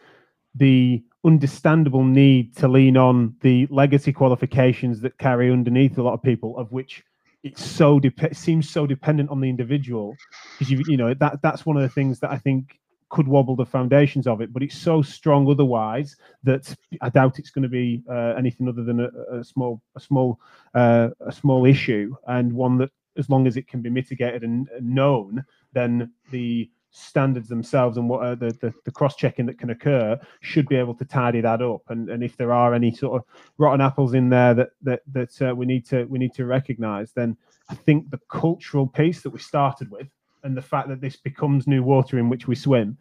the 0.55 1.03
understandable 1.25 2.05
need 2.05 2.55
to 2.57 2.69
lean 2.69 2.97
on 2.97 3.35
the 3.41 3.67
legacy 3.71 4.13
qualifications 4.13 5.01
that 5.01 5.19
carry 5.19 5.51
underneath 5.51 5.99
a 5.99 6.03
lot 6.03 6.15
of 6.15 6.23
people, 6.23 6.57
of 6.59 6.71
which 6.71 7.03
it's 7.43 7.65
so 7.65 7.99
dep- 7.99 8.35
seems 8.35 8.69
so 8.69 8.87
dependent 8.87 9.31
on 9.31 9.41
the 9.41 9.49
individual, 9.49 10.15
because 10.59 10.71
you 10.71 10.83
you 10.87 10.97
know 10.97 11.15
that 11.15 11.41
that's 11.43 11.65
one 11.65 11.77
of 11.77 11.83
the 11.83 11.89
things 11.89 12.21
that 12.21 12.31
I 12.31 12.39
think 12.39 12.79
could 13.09 13.29
wobble 13.29 13.57
the 13.57 13.65
foundations 13.65 14.27
of 14.27 14.41
it, 14.41 14.53
but 14.53 14.63
it's 14.63 14.77
so 14.77 15.03
strong 15.03 15.49
otherwise 15.49 16.17
that 16.43 16.75
I 17.01 17.09
doubt 17.09 17.39
it's 17.39 17.51
going 17.51 17.63
to 17.63 17.69
be 17.69 18.03
uh, 18.11 18.35
anything 18.37 18.69
other 18.69 18.83
than 18.83 19.01
a, 19.01 19.11
a 19.39 19.45
small, 19.45 19.81
a 19.95 20.01
small, 20.01 20.41
uh, 20.75 21.09
a 21.21 21.33
small 21.33 21.67
issue, 21.67 22.15
and 22.27 22.53
one 22.53 22.79
that, 22.79 22.91
as 23.17 23.31
long 23.31 23.47
as 23.47 23.57
it 23.57 23.69
can 23.69 23.81
be 23.81 23.91
mitigated 23.91 24.43
and 24.43 24.69
known, 24.81 25.45
then 25.73 26.13
the 26.31 26.71
standards 26.91 27.49
themselves 27.49 27.99
and 27.99 28.09
what 28.09 28.23
uh, 28.25 28.35
the, 28.35 28.51
the, 28.61 28.73
the 28.85 28.91
cross-checking 28.91 29.45
that 29.45 29.59
can 29.59 29.71
occur 29.71 30.19
should 30.41 30.67
be 30.67 30.77
able 30.77 30.95
to 30.95 31.05
tidy 31.05 31.43
that 31.43 31.61
up. 31.61 31.83
And 31.89 32.09
and 32.09 32.25
if 32.25 32.37
there 32.37 32.53
are 32.53 32.75
any 32.75 32.95
sort 32.95 33.21
of 33.21 33.27
rotten 33.59 33.83
apples 33.83 34.15
in 34.15 34.31
there 34.31 34.55
that 34.55 34.71
that 34.83 35.03
that 35.13 35.43
uh, 35.43 35.55
we 35.55 35.67
need 35.67 35.87
to 35.87 36.05
we 36.05 36.19
need 36.19 36.35
to 36.35 36.47
recognise, 36.47 37.13
then 37.13 37.37
I 37.69 37.75
think 37.75 38.11
the 38.11 38.21
cultural 38.29 38.87
piece 38.87 39.21
that 39.23 39.31
we 39.31 39.39
started 39.39 39.91
with 39.91 40.09
and 40.47 40.57
the 40.57 40.63
fact 40.63 40.89
that 40.89 41.01
this 41.01 41.17
becomes 41.17 41.67
new 41.67 41.83
water 41.83 42.19
in 42.19 42.31
which 42.31 42.49
we 42.49 42.55
swim 42.55 42.97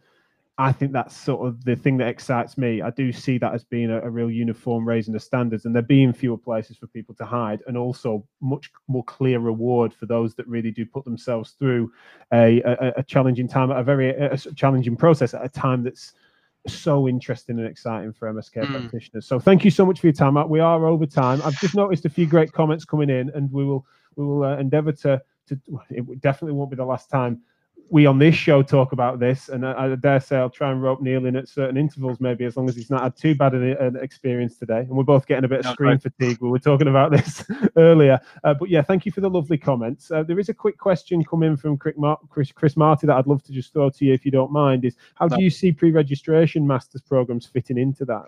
I 0.58 0.72
think 0.72 0.92
that's 0.92 1.14
sort 1.14 1.46
of 1.46 1.64
the 1.64 1.76
thing 1.76 1.98
that 1.98 2.08
excites 2.08 2.56
me. 2.56 2.80
I 2.80 2.88
do 2.88 3.12
see 3.12 3.36
that 3.38 3.52
as 3.52 3.62
being 3.62 3.90
a, 3.90 4.00
a, 4.00 4.08
real 4.08 4.30
uniform 4.30 4.88
raising 4.88 5.12
the 5.12 5.20
standards, 5.20 5.66
and 5.66 5.74
there 5.74 5.82
being 5.82 6.14
fewer 6.14 6.38
places 6.38 6.78
for 6.78 6.86
people 6.86 7.14
to 7.16 7.26
hide, 7.26 7.62
and 7.66 7.76
also 7.76 8.26
much 8.40 8.70
more 8.88 9.04
clear 9.04 9.38
reward 9.38 9.92
for 9.92 10.06
those 10.06 10.34
that 10.36 10.48
really 10.48 10.70
do 10.70 10.86
put 10.86 11.04
themselves 11.04 11.50
through 11.58 11.92
a, 12.32 12.62
a, 12.62 12.94
a 12.96 13.02
challenging 13.02 13.46
time, 13.46 13.70
a 13.70 13.82
very 13.82 14.14
challenging 14.54 14.96
process 14.96 15.34
at 15.34 15.44
a 15.44 15.48
time 15.48 15.82
that's 15.82 16.14
so 16.66 17.06
interesting 17.06 17.58
and 17.58 17.68
exciting 17.68 18.14
for 18.14 18.32
MSK 18.32 18.64
mm. 18.64 18.70
practitioners. 18.70 19.26
So 19.26 19.38
thank 19.38 19.62
you 19.62 19.70
so 19.70 19.84
much 19.84 20.00
for 20.00 20.06
your 20.06 20.14
time. 20.14 20.36
We 20.48 20.60
are 20.60 20.86
over 20.86 21.04
time. 21.04 21.42
I've 21.44 21.60
just 21.60 21.74
noticed 21.74 22.06
a 22.06 22.10
few 22.10 22.26
great 22.26 22.52
comments 22.52 22.86
coming 22.86 23.10
in, 23.10 23.30
and 23.34 23.52
we 23.52 23.62
will 23.66 23.84
we 24.16 24.24
will 24.24 24.44
uh, 24.44 24.56
endeavour 24.56 24.92
to 24.92 25.20
to. 25.48 25.58
It 25.90 26.20
definitely 26.20 26.52
won't 26.52 26.70
be 26.70 26.76
the 26.76 26.84
last 26.84 27.10
time 27.10 27.42
we 27.90 28.06
on 28.06 28.18
this 28.18 28.34
show 28.34 28.62
talk 28.62 28.92
about 28.92 29.20
this, 29.20 29.48
and 29.48 29.64
I, 29.64 29.92
I, 29.92 29.94
dare 29.94 30.20
say 30.20 30.36
I'll 30.36 30.50
try 30.50 30.70
and 30.70 30.82
rope 30.82 31.00
Neil 31.00 31.26
in 31.26 31.36
at 31.36 31.48
certain 31.48 31.76
intervals, 31.76 32.20
maybe 32.20 32.44
as 32.44 32.56
long 32.56 32.68
as 32.68 32.74
he's 32.74 32.90
not 32.90 33.02
had 33.02 33.16
too 33.16 33.34
bad 33.34 33.54
an, 33.54 33.62
an 33.62 33.96
experience 33.96 34.58
today. 34.58 34.80
And 34.80 34.90
we're 34.90 35.04
both 35.04 35.26
getting 35.26 35.44
a 35.44 35.48
bit 35.48 35.60
of 35.60 35.66
no, 35.66 35.72
screen 35.72 35.98
fatigue. 35.98 36.38
We 36.40 36.48
were 36.48 36.58
talking 36.58 36.88
about 36.88 37.10
this 37.12 37.44
earlier, 37.76 38.18
uh, 38.44 38.54
but 38.54 38.70
yeah, 38.70 38.82
thank 38.82 39.06
you 39.06 39.12
for 39.12 39.20
the 39.20 39.30
lovely 39.30 39.58
comments. 39.58 40.10
Uh, 40.10 40.22
there 40.22 40.38
is 40.38 40.48
a 40.48 40.54
quick 40.54 40.78
question 40.78 41.24
coming 41.24 41.56
from 41.56 41.76
Chris, 41.76 42.52
Chris 42.52 42.76
Marty 42.76 43.06
that 43.06 43.16
I'd 43.16 43.26
love 43.26 43.42
to 43.44 43.52
just 43.52 43.72
throw 43.72 43.90
to 43.90 44.04
you 44.04 44.12
if 44.12 44.24
you 44.24 44.30
don't 44.30 44.52
mind. 44.52 44.84
Is 44.84 44.96
how 45.14 45.26
no. 45.26 45.36
do 45.36 45.42
you 45.42 45.50
see 45.50 45.72
pre-registration 45.72 46.66
masters 46.66 47.02
programs 47.02 47.46
fitting 47.46 47.78
into 47.78 48.04
that? 48.06 48.26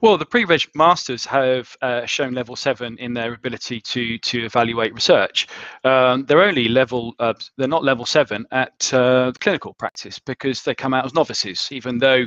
Well, 0.00 0.16
the 0.16 0.26
pre-reg 0.26 0.62
masters 0.74 1.24
have 1.26 1.76
uh, 1.82 2.06
shown 2.06 2.32
level 2.32 2.54
seven 2.54 2.96
in 2.98 3.14
their 3.14 3.34
ability 3.34 3.80
to 3.80 4.18
to 4.18 4.44
evaluate 4.44 4.94
research. 4.94 5.48
Um, 5.84 6.24
they're 6.24 6.42
only 6.42 6.68
level 6.68 7.14
uh, 7.18 7.34
they're 7.56 7.66
not 7.66 7.82
level 7.82 8.06
seven 8.06 8.46
at 8.52 8.92
uh, 8.94 9.32
clinical 9.40 9.74
practice 9.74 10.18
because 10.18 10.62
they 10.62 10.74
come 10.74 10.94
out 10.94 11.04
as 11.04 11.14
novices, 11.14 11.68
even 11.72 11.98
though 11.98 12.26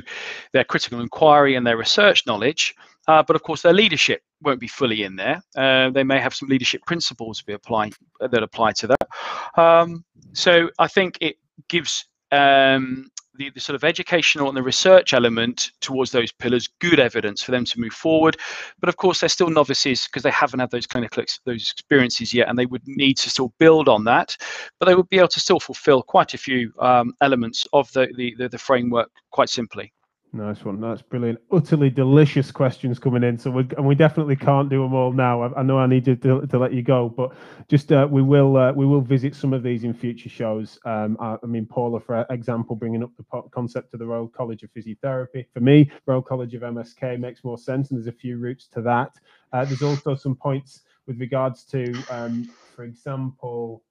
their 0.52 0.64
critical 0.64 1.00
inquiry 1.00 1.54
and 1.54 1.66
their 1.66 1.78
research 1.78 2.26
knowledge. 2.26 2.74
Uh, 3.08 3.22
but 3.22 3.34
of 3.36 3.42
course, 3.42 3.62
their 3.62 3.72
leadership 3.72 4.22
won't 4.42 4.60
be 4.60 4.68
fully 4.68 5.02
in 5.02 5.16
there. 5.16 5.42
Uh, 5.56 5.90
they 5.90 6.04
may 6.04 6.20
have 6.20 6.34
some 6.34 6.48
leadership 6.48 6.82
principles 6.86 7.42
be 7.42 7.52
apply, 7.52 7.90
that 8.20 8.42
apply 8.42 8.72
to 8.72 8.86
that. 8.86 9.60
Um, 9.60 10.04
so 10.34 10.70
I 10.78 10.88
think 10.88 11.18
it 11.20 11.36
gives 11.68 12.06
um, 12.30 13.10
the, 13.34 13.50
the, 13.50 13.60
sort 13.60 13.76
of 13.76 13.84
educational 13.84 14.48
and 14.48 14.56
the 14.56 14.62
research 14.62 15.12
element 15.12 15.70
towards 15.80 16.10
those 16.10 16.32
pillars 16.32 16.68
good 16.80 17.00
evidence 17.00 17.42
for 17.42 17.50
them 17.50 17.64
to 17.64 17.80
move 17.80 17.92
forward. 17.92 18.36
But 18.80 18.88
of 18.88 18.96
course 18.96 19.20
they're 19.20 19.28
still 19.28 19.48
novices 19.48 20.06
because 20.06 20.22
they 20.22 20.30
haven't 20.30 20.60
had 20.60 20.70
those 20.70 20.86
clinical 20.86 21.22
ex- 21.22 21.40
those 21.44 21.72
experiences 21.72 22.34
yet 22.34 22.48
and 22.48 22.58
they 22.58 22.66
would 22.66 22.82
need 22.86 23.16
to 23.18 23.30
still 23.30 23.52
build 23.58 23.88
on 23.88 24.04
that. 24.04 24.36
But 24.78 24.86
they 24.86 24.94
would 24.94 25.08
be 25.08 25.18
able 25.18 25.28
to 25.28 25.40
still 25.40 25.60
fulfill 25.60 26.02
quite 26.02 26.34
a 26.34 26.38
few 26.38 26.72
um, 26.78 27.12
elements 27.20 27.66
of 27.72 27.90
the, 27.92 28.08
the, 28.16 28.34
the, 28.38 28.48
the 28.48 28.58
framework 28.58 29.10
quite 29.30 29.48
simply 29.48 29.92
Nice 30.34 30.64
one. 30.64 30.80
That's 30.80 31.02
brilliant. 31.02 31.40
Utterly 31.50 31.90
delicious 31.90 32.50
questions 32.50 32.98
coming 32.98 33.22
in. 33.22 33.36
So 33.36 33.50
we 33.50 33.66
and 33.76 33.86
we 33.86 33.94
definitely 33.94 34.36
can't 34.36 34.70
do 34.70 34.80
them 34.80 34.94
all 34.94 35.12
now. 35.12 35.42
I, 35.42 35.60
I 35.60 35.62
know 35.62 35.78
I 35.78 35.86
need 35.86 36.06
to, 36.06 36.16
to, 36.16 36.46
to 36.46 36.58
let 36.58 36.72
you 36.72 36.82
go, 36.82 37.10
but 37.10 37.34
just 37.68 37.92
uh, 37.92 38.08
we 38.10 38.22
will 38.22 38.56
uh, 38.56 38.72
we 38.72 38.86
will 38.86 39.02
visit 39.02 39.34
some 39.34 39.52
of 39.52 39.62
these 39.62 39.84
in 39.84 39.92
future 39.92 40.30
shows. 40.30 40.78
Um, 40.86 41.18
I, 41.20 41.36
I, 41.42 41.46
mean, 41.46 41.66
Paula, 41.66 42.00
for 42.00 42.24
example, 42.30 42.76
bringing 42.76 43.02
up 43.02 43.10
the 43.18 43.42
concept 43.50 43.92
of 43.92 44.00
the 44.00 44.06
Royal 44.06 44.26
College 44.26 44.62
of 44.62 44.70
Physiotherapy. 44.72 45.44
For 45.52 45.60
me, 45.60 45.90
Royal 46.06 46.22
College 46.22 46.54
of 46.54 46.62
MSK 46.62 47.20
makes 47.20 47.44
more 47.44 47.58
sense, 47.58 47.90
and 47.90 47.98
there's 47.98 48.06
a 48.06 48.18
few 48.18 48.38
routes 48.38 48.68
to 48.68 48.80
that. 48.80 49.10
Uh, 49.52 49.66
there's 49.66 49.82
also 49.82 50.14
some 50.14 50.34
points 50.34 50.80
with 51.06 51.20
regards 51.20 51.62
to, 51.64 51.92
um, 52.08 52.50
for 52.74 52.84
example, 52.84 53.82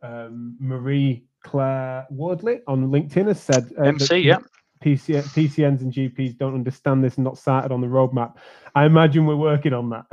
um, 0.00 0.56
Marie 0.58 1.26
Claire 1.42 2.06
Wardley 2.08 2.60
on 2.66 2.88
LinkedIn 2.88 3.26
has 3.26 3.42
said 3.42 3.70
uh, 3.78 3.82
MC, 3.82 4.06
that, 4.06 4.22
yeah 4.22 4.38
PC, 4.84 5.22
PCNs 5.22 5.80
and 5.80 5.92
GPs 5.92 6.36
don't 6.36 6.54
understand 6.54 7.02
this 7.02 7.16
and 7.16 7.24
not 7.24 7.38
started 7.38 7.72
on 7.72 7.80
the 7.80 7.86
roadmap. 7.86 8.34
I 8.74 8.84
imagine 8.84 9.24
we're 9.24 9.36
working 9.36 9.72
on 9.72 9.88
that. 9.90 10.04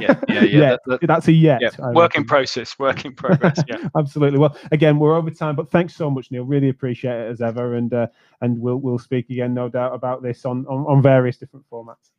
yeah, 0.00 0.20
yeah, 0.28 0.42
yeah. 0.42 0.58
That, 0.68 0.80
that, 0.86 1.06
That's 1.06 1.28
a 1.28 1.32
yet. 1.32 1.60
Yeah. 1.62 1.90
Work 1.92 2.16
in 2.16 2.24
process, 2.24 2.78
work 2.78 3.04
in 3.04 3.14
progress. 3.14 3.62
Yeah, 3.66 3.88
absolutely. 3.96 4.38
Well, 4.38 4.56
again, 4.72 4.98
we're 4.98 5.16
over 5.16 5.30
time, 5.30 5.56
but 5.56 5.70
thanks 5.70 5.94
so 5.94 6.10
much, 6.10 6.30
Neil. 6.30 6.44
Really 6.44 6.68
appreciate 6.68 7.18
it 7.18 7.30
as 7.30 7.40
ever, 7.40 7.76
and 7.76 7.92
uh, 7.94 8.08
and 8.40 8.58
we'll 8.58 8.76
we'll 8.76 8.98
speak 8.98 9.30
again, 9.30 9.54
no 9.54 9.68
doubt, 9.68 9.94
about 9.94 10.22
this 10.22 10.44
on 10.44 10.66
on, 10.66 10.84
on 10.86 11.00
various 11.00 11.36
different 11.36 11.64
formats. 11.70 12.10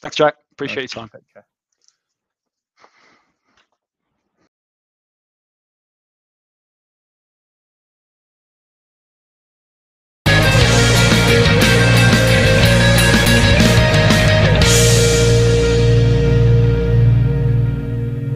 Thanks, 0.00 0.16
Jack. 0.16 0.36
Appreciate 0.52 0.94
your 0.94 1.06
time. 1.06 1.10